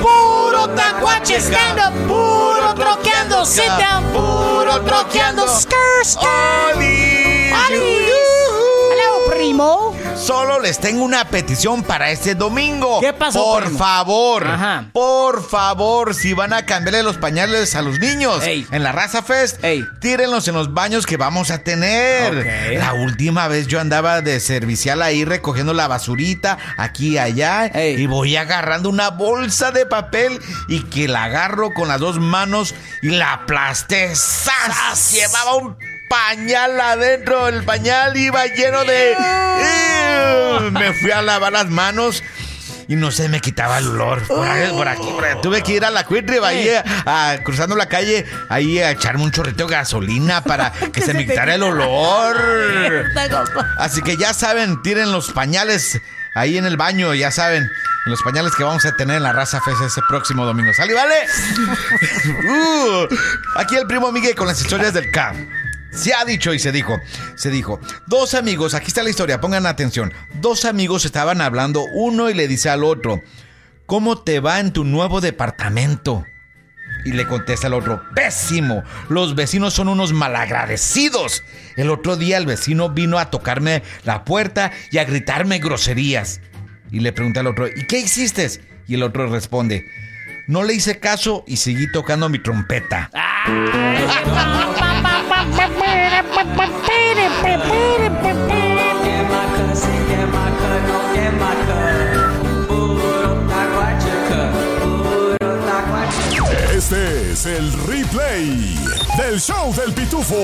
puro 0.00 0.68
tacuache, 0.68 1.40
stand 1.40 1.78
up, 1.78 1.92
puro 2.06 2.74
troqueando, 2.74 3.44
sit 3.44 3.70
down, 3.76 4.04
puro 4.12 4.80
troqueando, 4.84 5.46
skr, 5.48 6.04
skr. 6.04 6.78
Hello, 8.92 9.30
primo. 9.30 9.94
Solo 10.16 10.60
les 10.60 10.78
tengo 10.78 11.02
una 11.04 11.24
petición 11.24 11.82
para 11.82 12.10
este 12.10 12.34
domingo. 12.34 13.00
¿Qué 13.00 13.12
pasó, 13.12 13.42
Por 13.42 13.64
primo? 13.64 13.78
favor, 13.78 14.46
Ajá. 14.46 14.84
por 14.92 15.48
favor, 15.48 16.14
si 16.14 16.32
van 16.32 16.52
a 16.52 16.64
cambiarle 16.64 17.02
los 17.02 17.16
pañales 17.16 17.74
a 17.74 17.82
los 17.82 17.98
niños 17.98 18.42
Ey. 18.44 18.66
en 18.70 18.84
la 18.84 18.92
Raza 18.92 19.22
Fest, 19.22 19.62
Ey. 19.64 19.84
tírenlos 20.00 20.46
en 20.46 20.54
los 20.54 20.72
baños 20.74 21.06
que 21.06 21.16
vamos 21.16 21.50
a 21.50 21.58
tener. 21.64 22.76
La 22.78 22.92
última 22.94 23.48
vez 23.48 23.66
yo 23.66 23.80
andaba 23.80 24.20
de 24.20 24.38
servicial 24.38 25.02
ahí 25.02 25.24
recogiendo 25.24 25.74
la 25.74 25.88
basurita 25.88 26.56
aquí 26.76 27.14
y 27.14 27.18
allá 27.18 27.66
Ey. 27.66 28.00
y 28.00 28.06
voy 28.06 28.36
agarrando 28.36 28.90
una 28.90 29.08
bolsa 29.10 29.72
de 29.72 29.86
papel 29.86 30.38
y 30.68 30.84
que 30.84 31.08
la 31.08 31.24
agarro 31.24 31.72
con 31.74 31.88
las 31.88 31.98
dos 32.00 32.20
manos 32.20 32.74
y 33.02 33.08
la 33.10 33.32
aplasté. 33.32 34.14
¡Sas! 34.14 35.12
Llevaba 35.12 35.56
un 35.56 35.76
pañal 36.08 36.78
adentro, 36.80 37.48
el 37.48 37.64
pañal 37.64 38.16
iba 38.16 38.46
lleno 38.46 38.84
de... 38.84 39.14
Me 40.72 40.92
fui 40.94 41.10
a 41.10 41.22
lavar 41.22 41.52
las 41.52 41.68
manos 41.68 42.22
y 42.88 42.96
no 42.96 43.10
se 43.10 43.28
me 43.28 43.40
quitaba 43.40 43.78
el 43.78 43.86
olor. 43.88 44.22
Por, 44.26 44.46
ahí, 44.46 44.70
por 44.72 44.88
aquí, 44.88 45.08
por 45.12 45.24
ahí. 45.24 45.36
Tuve 45.42 45.62
que 45.62 45.72
ir 45.72 45.84
a 45.84 45.90
la 45.90 46.04
Cuitrib 46.04 46.44
ahí, 46.44 46.68
a- 46.68 47.30
a- 47.32 47.38
cruzando 47.42 47.76
la 47.76 47.86
calle, 47.86 48.26
ahí 48.48 48.78
a 48.80 48.90
echarme 48.90 49.22
un 49.24 49.30
chorrito 49.30 49.66
de 49.66 49.72
gasolina 49.72 50.42
para 50.42 50.72
que 50.92 51.00
se 51.00 51.14
me 51.14 51.26
quitara 51.26 51.54
el 51.54 51.62
olor. 51.62 52.36
Así 53.78 54.02
que 54.02 54.16
ya 54.16 54.34
saben, 54.34 54.82
tiren 54.82 55.12
los 55.12 55.30
pañales 55.32 56.00
ahí 56.34 56.58
en 56.58 56.66
el 56.66 56.76
baño, 56.76 57.14
ya 57.14 57.30
saben. 57.30 57.68
Los 58.04 58.20
pañales 58.22 58.52
que 58.56 58.64
vamos 58.64 58.84
a 58.84 58.90
tener 58.96 59.18
en 59.18 59.22
la 59.22 59.32
Raza 59.32 59.60
Fest 59.60 59.80
ese 59.86 60.00
próximo 60.08 60.44
domingo. 60.44 60.72
¿Sale, 60.74 60.92
vale? 60.92 61.14
Uh, 62.48 63.06
aquí 63.56 63.76
el 63.76 63.86
primo 63.86 64.10
Miguel 64.12 64.34
con 64.34 64.46
las 64.48 64.60
historias 64.60 64.92
del 64.92 65.10
CAP. 65.10 65.36
Se 65.92 66.14
ha 66.14 66.24
dicho 66.24 66.54
y 66.54 66.58
se 66.58 66.72
dijo, 66.72 66.98
se 67.36 67.50
dijo, 67.50 67.78
dos 68.06 68.34
amigos, 68.34 68.74
aquí 68.74 68.86
está 68.86 69.02
la 69.02 69.10
historia, 69.10 69.40
pongan 69.40 69.66
atención. 69.66 70.12
Dos 70.40 70.64
amigos 70.64 71.04
estaban 71.04 71.40
hablando, 71.40 71.84
uno 71.94 72.30
y 72.30 72.34
le 72.34 72.48
dice 72.48 72.70
al 72.70 72.82
otro, 72.82 73.20
¿cómo 73.86 74.18
te 74.18 74.40
va 74.40 74.58
en 74.58 74.72
tu 74.72 74.84
nuevo 74.84 75.20
departamento? 75.20 76.24
Y 77.04 77.12
le 77.12 77.26
contesta 77.26 77.66
el 77.66 77.74
otro, 77.74 78.02
pésimo, 78.14 78.84
los 79.08 79.34
vecinos 79.34 79.74
son 79.74 79.88
unos 79.88 80.12
malagradecidos. 80.12 81.42
El 81.76 81.90
otro 81.90 82.16
día 82.16 82.38
el 82.38 82.46
vecino 82.46 82.90
vino 82.90 83.18
a 83.18 83.30
tocarme 83.30 83.82
la 84.04 84.24
puerta 84.24 84.72
y 84.90 84.98
a 84.98 85.04
gritarme 85.04 85.58
groserías. 85.58 86.40
Y 86.90 87.00
le 87.00 87.12
pregunta 87.12 87.40
al 87.40 87.48
otro, 87.48 87.66
¿y 87.68 87.86
qué 87.86 87.98
hiciste? 87.98 88.48
Y 88.86 88.94
el 88.94 89.02
otro 89.02 89.26
responde, 89.28 89.84
no 90.46 90.62
le 90.62 90.74
hice 90.74 90.98
caso 90.98 91.44
y 91.46 91.56
seguí 91.56 91.90
tocando 91.90 92.28
mi 92.28 92.38
trompeta. 92.38 93.10
Este 106.74 107.32
es 107.32 107.46
el 107.46 107.72
replay 107.86 108.76
del 109.16 109.40
show 109.40 109.72
del 109.74 109.94
pitufo. 109.94 110.34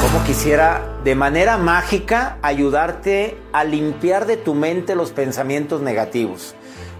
Como 0.00 0.24
quisiera 0.24 0.98
de 1.04 1.14
manera 1.14 1.58
mágica 1.58 2.38
ayudarte 2.42 3.36
a 3.52 3.64
limpiar 3.64 4.26
de 4.26 4.36
tu 4.36 4.54
mente 4.54 4.94
los 4.94 5.12
pensamientos 5.12 5.82
negativos. 5.82 6.54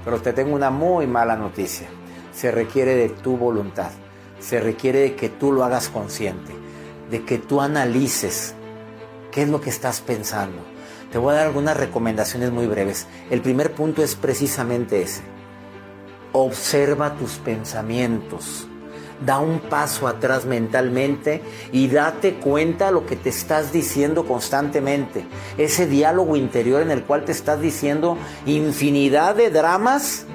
Pero 0.04 0.20
te 0.20 0.32
tengo 0.32 0.54
una 0.54 0.70
muy 0.70 1.06
mala 1.06 1.34
noticia. 1.34 1.88
Se 2.34 2.50
requiere 2.50 2.96
de 2.96 3.08
tu 3.08 3.36
voluntad. 3.36 3.90
Se 4.40 4.60
requiere 4.60 5.00
de 5.00 5.16
que 5.16 5.28
tú 5.28 5.52
lo 5.52 5.64
hagas 5.64 5.88
consciente. 5.88 6.52
De 7.10 7.24
que 7.24 7.38
tú 7.38 7.60
analices 7.60 8.54
qué 9.30 9.42
es 9.42 9.48
lo 9.48 9.60
que 9.60 9.70
estás 9.70 10.00
pensando. 10.00 10.58
Te 11.12 11.18
voy 11.18 11.32
a 11.32 11.36
dar 11.36 11.46
algunas 11.46 11.76
recomendaciones 11.76 12.50
muy 12.50 12.66
breves. 12.66 13.06
El 13.30 13.40
primer 13.40 13.72
punto 13.72 14.02
es 14.02 14.16
precisamente 14.16 15.00
ese. 15.00 15.22
Observa 16.32 17.14
tus 17.14 17.34
pensamientos. 17.34 18.66
Da 19.24 19.38
un 19.38 19.60
paso 19.60 20.08
atrás 20.08 20.44
mentalmente 20.44 21.40
y 21.70 21.86
date 21.86 22.34
cuenta 22.34 22.90
lo 22.90 23.06
que 23.06 23.14
te 23.14 23.28
estás 23.28 23.72
diciendo 23.72 24.26
constantemente. 24.26 25.24
Ese 25.56 25.86
diálogo 25.86 26.34
interior 26.34 26.82
en 26.82 26.90
el 26.90 27.04
cual 27.04 27.24
te 27.24 27.30
estás 27.30 27.60
diciendo 27.60 28.18
infinidad 28.44 29.36
de 29.36 29.50
dramas 29.50 30.26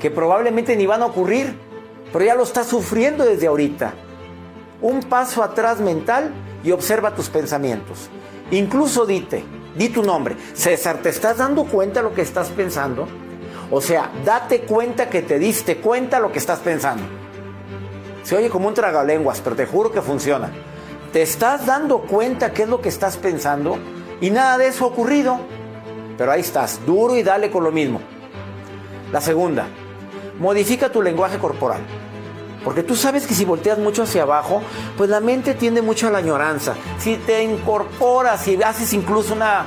que 0.00 0.10
probablemente 0.10 0.76
ni 0.76 0.86
van 0.86 1.02
a 1.02 1.06
ocurrir, 1.06 1.54
pero 2.12 2.24
ya 2.24 2.34
lo 2.34 2.42
estás 2.42 2.66
sufriendo 2.66 3.24
desde 3.24 3.46
ahorita. 3.46 3.92
Un 4.80 5.00
paso 5.00 5.42
atrás 5.42 5.80
mental 5.80 6.32
y 6.62 6.70
observa 6.70 7.14
tus 7.14 7.28
pensamientos. 7.28 8.08
Incluso 8.50 9.04
dite, 9.06 9.44
di 9.76 9.88
tu 9.88 10.02
nombre. 10.02 10.36
César, 10.54 10.98
¿te 10.98 11.08
estás 11.08 11.38
dando 11.38 11.64
cuenta 11.64 12.02
lo 12.02 12.14
que 12.14 12.22
estás 12.22 12.48
pensando? 12.48 13.06
O 13.70 13.80
sea, 13.80 14.10
date 14.24 14.62
cuenta 14.62 15.10
que 15.10 15.22
te 15.22 15.38
diste 15.38 15.78
cuenta 15.78 16.20
lo 16.20 16.32
que 16.32 16.38
estás 16.38 16.60
pensando. 16.60 17.02
Se 18.22 18.36
oye 18.36 18.48
como 18.48 18.68
un 18.68 18.74
tragalenguas, 18.74 19.40
pero 19.40 19.56
te 19.56 19.66
juro 19.66 19.92
que 19.92 20.00
funciona. 20.00 20.50
Te 21.12 21.22
estás 21.22 21.66
dando 21.66 22.00
cuenta 22.00 22.52
qué 22.52 22.62
es 22.62 22.68
lo 22.68 22.80
que 22.80 22.88
estás 22.88 23.16
pensando 23.16 23.78
y 24.20 24.30
nada 24.30 24.58
de 24.58 24.68
eso 24.68 24.84
ha 24.84 24.88
ocurrido. 24.88 25.38
Pero 26.16 26.32
ahí 26.32 26.40
estás, 26.40 26.80
duro 26.84 27.16
y 27.16 27.22
dale 27.22 27.50
con 27.50 27.64
lo 27.64 27.70
mismo. 27.70 28.00
La 29.12 29.20
segunda, 29.20 29.66
modifica 30.38 30.90
tu 30.90 31.02
lenguaje 31.02 31.38
corporal. 31.38 31.80
Porque 32.64 32.82
tú 32.82 32.96
sabes 32.96 33.26
que 33.26 33.34
si 33.34 33.44
volteas 33.44 33.78
mucho 33.78 34.02
hacia 34.02 34.22
abajo, 34.22 34.62
pues 34.96 35.08
la 35.08 35.20
mente 35.20 35.54
tiende 35.54 35.80
mucho 35.80 36.08
a 36.08 36.10
la 36.10 36.18
añoranza. 36.18 36.74
Si 36.98 37.16
te 37.16 37.42
incorporas 37.42 38.46
y 38.48 38.60
haces 38.62 38.92
incluso 38.92 39.34
una, 39.34 39.64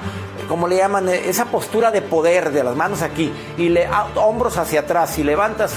como 0.47 0.67
le 0.67 0.77
llaman, 0.77 1.09
esa 1.09 1.45
postura 1.45 1.89
de 1.91 2.01
poder 2.01 2.51
de 2.51 2.63
las 2.63 2.75
manos 2.75 3.01
aquí 3.01 3.31
y 3.57 3.69
le 3.69 3.87
hombros 4.15 4.57
hacia 4.57 4.81
atrás 4.81 5.17
y 5.17 5.23
levantas 5.23 5.73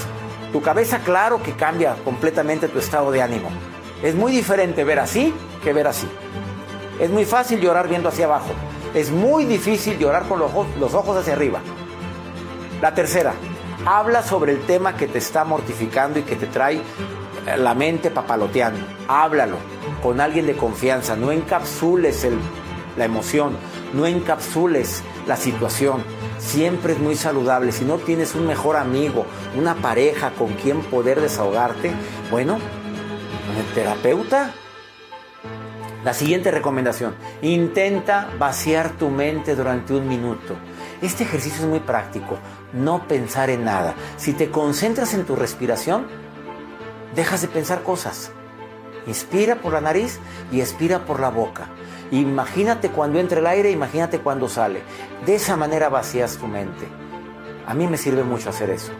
tu 0.53 0.61
cabeza, 0.61 1.01
claro 1.01 1.43
que 1.43 1.53
cambia 1.53 1.97
completamente 2.05 2.69
tu 2.69 2.79
estado 2.79 3.11
de 3.11 3.23
ánimo. 3.23 3.49
Es 4.03 4.15
muy 4.15 4.33
diferente 4.33 4.85
ver 4.85 4.99
así 4.99 5.33
que 5.63 5.73
ver 5.73 5.87
así. 5.87 6.09
Es 7.01 7.11
muy 7.11 7.25
fácil 7.25 7.61
llorar 7.61 7.89
viendo 7.89 8.09
hacia 8.09 8.27
abajo. 8.27 8.51
Es 8.93 9.11
muy 9.11 9.45
difícil 9.45 9.99
llorar 9.99 10.29
con 10.29 10.39
los 10.39 10.53
los 10.79 10.95
ojos 10.95 11.17
hacia 11.17 11.33
arriba. 11.33 11.61
La 12.81 12.95
tercera, 12.95 13.33
habla 13.87 14.23
sobre 14.23 14.53
el 14.53 14.61
tema 14.67 14.97
que 14.97 15.07
te 15.07 15.19
está 15.19 15.45
mortificando 15.45 16.19
y 16.19 16.23
que 16.23 16.37
te 16.37 16.47
trae 16.47 16.77
eh, 16.77 17.57
la 17.57 17.75
mente 17.75 18.11
papaloteando. 18.11 18.81
Háblalo 19.09 19.57
con 20.03 20.21
alguien 20.21 20.47
de 20.47 20.57
confianza. 20.57 21.17
No 21.17 21.33
encapsules 21.33 22.27
la 22.97 23.05
emoción, 23.05 23.57
no 23.93 24.07
encapsules 24.07 25.03
la 25.27 25.37
situación. 25.37 26.03
Siempre 26.39 26.95
es 26.95 26.99
muy 26.99 27.17
saludable. 27.17 27.73
Si 27.73 27.85
no 27.85 27.99
tienes 27.99 28.35
un 28.35 28.47
mejor 28.47 28.77
amigo, 28.77 29.27
una 29.57 29.75
pareja 29.75 30.31
con 30.31 30.53
quien 30.55 30.81
poder 30.83 31.21
desahogarte, 31.21 31.93
bueno, 32.31 32.55
con 32.55 33.57
el 33.57 33.75
terapeuta. 33.75 34.53
La 36.05 36.13
siguiente 36.13 36.51
recomendación, 36.51 37.15
intenta 37.41 38.29
vaciar 38.39 38.91
tu 38.91 39.09
mente 39.09 39.57
durante 39.57 39.95
un 39.95 40.07
minuto. 40.07 40.55
Este 41.05 41.25
ejercicio 41.25 41.65
es 41.65 41.69
muy 41.69 41.81
práctico, 41.81 42.39
no 42.73 43.07
pensar 43.07 43.51
en 43.51 43.63
nada. 43.63 43.95
Si 44.17 44.33
te 44.33 44.51
concentras 44.51 45.13
en 45.13 45.27
tu 45.27 45.37
respiración, 45.37 46.07
dejas 47.15 47.43
de 47.43 47.49
pensar 47.49 47.83
cosas. 47.83 48.33
Inspira 49.07 49.57
por 49.57 49.75
la 49.75 49.83
nariz 49.83 50.19
y 50.51 50.61
expira 50.61 51.05
por 51.05 51.21
la 51.21 51.29
boca. 51.29 51.69
Imagínate 52.11 52.89
cuando 52.89 53.19
entra 53.19 53.41
el 53.41 53.47
aire, 53.47 53.71
imagínate 53.71 54.21
cuando 54.21 54.49
sale. 54.49 54.81
De 55.27 55.35
esa 55.35 55.59
manera 55.59 55.91
vacías 55.91 56.39
tu 56.39 56.47
mente. 56.47 56.87
A 57.67 57.75
mí 57.75 57.87
me 57.87 57.99
sirve 57.99 58.25
mucho 58.25 58.49
hacer 58.49 58.71
eso. 58.71 58.93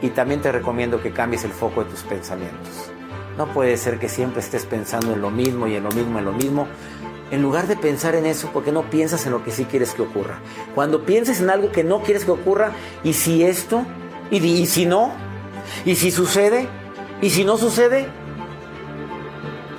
Y 0.00 0.10
también 0.10 0.42
te 0.42 0.52
recomiendo 0.52 1.02
que 1.02 1.10
cambies 1.10 1.42
el 1.42 1.50
foco 1.50 1.82
de 1.82 1.90
tus 1.90 2.04
pensamientos. 2.04 2.92
No 3.36 3.48
puede 3.48 3.76
ser 3.76 3.98
que 3.98 4.08
siempre 4.08 4.42
estés 4.42 4.64
pensando 4.64 5.12
en 5.12 5.22
lo 5.22 5.32
mismo 5.32 5.66
y 5.66 5.74
en 5.74 5.82
lo 5.82 5.90
mismo, 5.90 6.20
en 6.20 6.24
lo 6.24 6.32
mismo. 6.32 6.68
En 7.30 7.42
lugar 7.42 7.68
de 7.68 7.76
pensar 7.76 8.16
en 8.16 8.26
eso, 8.26 8.48
¿por 8.48 8.64
qué 8.64 8.72
no 8.72 8.90
piensas 8.90 9.24
en 9.24 9.32
lo 9.32 9.44
que 9.44 9.52
sí 9.52 9.64
quieres 9.64 9.94
que 9.94 10.02
ocurra? 10.02 10.40
Cuando 10.74 11.04
pienses 11.04 11.40
en 11.40 11.48
algo 11.48 11.70
que 11.70 11.84
no 11.84 12.02
quieres 12.02 12.24
que 12.24 12.32
ocurra, 12.32 12.72
¿y 13.04 13.12
si 13.12 13.44
esto? 13.44 13.84
¿Y, 14.30 14.66
si 14.66 14.84
no? 14.84 15.12
¿Y 15.84 15.94
si 15.94 16.10
sucede? 16.10 16.68
¿Y 17.22 17.30
si 17.30 17.44
no 17.44 17.56
sucede? 17.56 18.08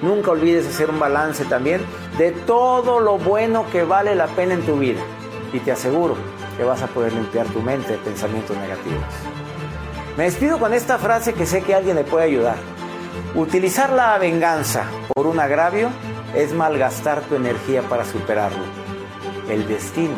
Nunca 0.02 0.32
olvides 0.32 0.66
hacer 0.66 0.90
un 0.90 1.00
balance 1.00 1.44
también 1.46 1.82
de 2.18 2.32
todo 2.32 3.00
lo 3.00 3.18
bueno 3.18 3.66
que 3.72 3.84
vale 3.84 4.16
la 4.16 4.28
pena 4.28 4.54
en 4.54 4.62
tu 4.62 4.78
vida. 4.78 5.02
Y 5.52 5.60
te 5.60 5.74
aseguro 5.74 6.16
que 6.58 6.64
vas 6.64 6.82
a 6.82 6.88
poder 6.88 7.12
limpiar 7.12 7.48
tu 7.48 7.62
mente 7.62 7.94
de 7.94 7.98
pensamientos 7.98 8.56
negativos. 8.58 9.04
Me 10.18 10.24
despido 10.24 10.58
con 10.58 10.74
esta 10.74 10.98
frase 10.98 11.34
que 11.34 11.46
sé 11.46 11.62
que 11.64 11.76
alguien 11.76 11.98
le 11.98 12.04
puede 12.04 12.26
ayudar. 12.26 12.56
Utilizar 13.36 13.92
la 13.92 14.18
venganza 14.18 14.86
por 15.14 15.28
un 15.28 15.40
agravio 15.40 15.90
es 16.36 16.54
malgastar 16.54 17.22
tu 17.22 17.36
energía 17.36 17.82
para 17.84 18.06
superarlo. 18.06 18.63
El 19.50 19.67
destino 19.67 20.15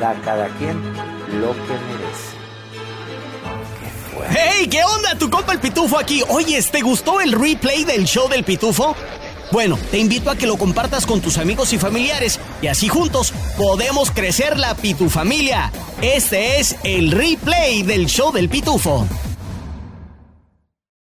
da 0.00 0.10
a 0.10 0.20
cada 0.22 0.48
quien 0.58 0.80
lo 1.40 1.52
que 1.52 1.74
merece. 1.88 2.30
¡Hey! 4.30 4.68
¿Qué 4.70 4.84
onda? 4.84 5.14
Tu 5.18 5.28
compa 5.28 5.52
el 5.52 5.60
Pitufo 5.60 5.98
aquí. 5.98 6.22
Oye, 6.28 6.62
¿te 6.62 6.80
gustó 6.82 7.20
el 7.20 7.32
replay 7.32 7.84
del 7.84 8.04
show 8.04 8.28
del 8.28 8.44
Pitufo? 8.44 8.94
Bueno, 9.50 9.76
te 9.90 9.98
invito 9.98 10.30
a 10.30 10.36
que 10.36 10.46
lo 10.46 10.56
compartas 10.56 11.06
con 11.06 11.20
tus 11.20 11.36
amigos 11.36 11.72
y 11.72 11.78
familiares 11.78 12.38
y 12.62 12.68
así 12.68 12.86
juntos 12.86 13.32
podemos 13.56 14.12
crecer 14.12 14.58
la 14.58 14.74
Pitufamilia. 14.76 15.72
Este 16.00 16.60
es 16.60 16.76
el 16.84 17.10
replay 17.10 17.82
del 17.82 18.06
show 18.06 18.30
del 18.30 18.48
Pitufo. 18.48 19.06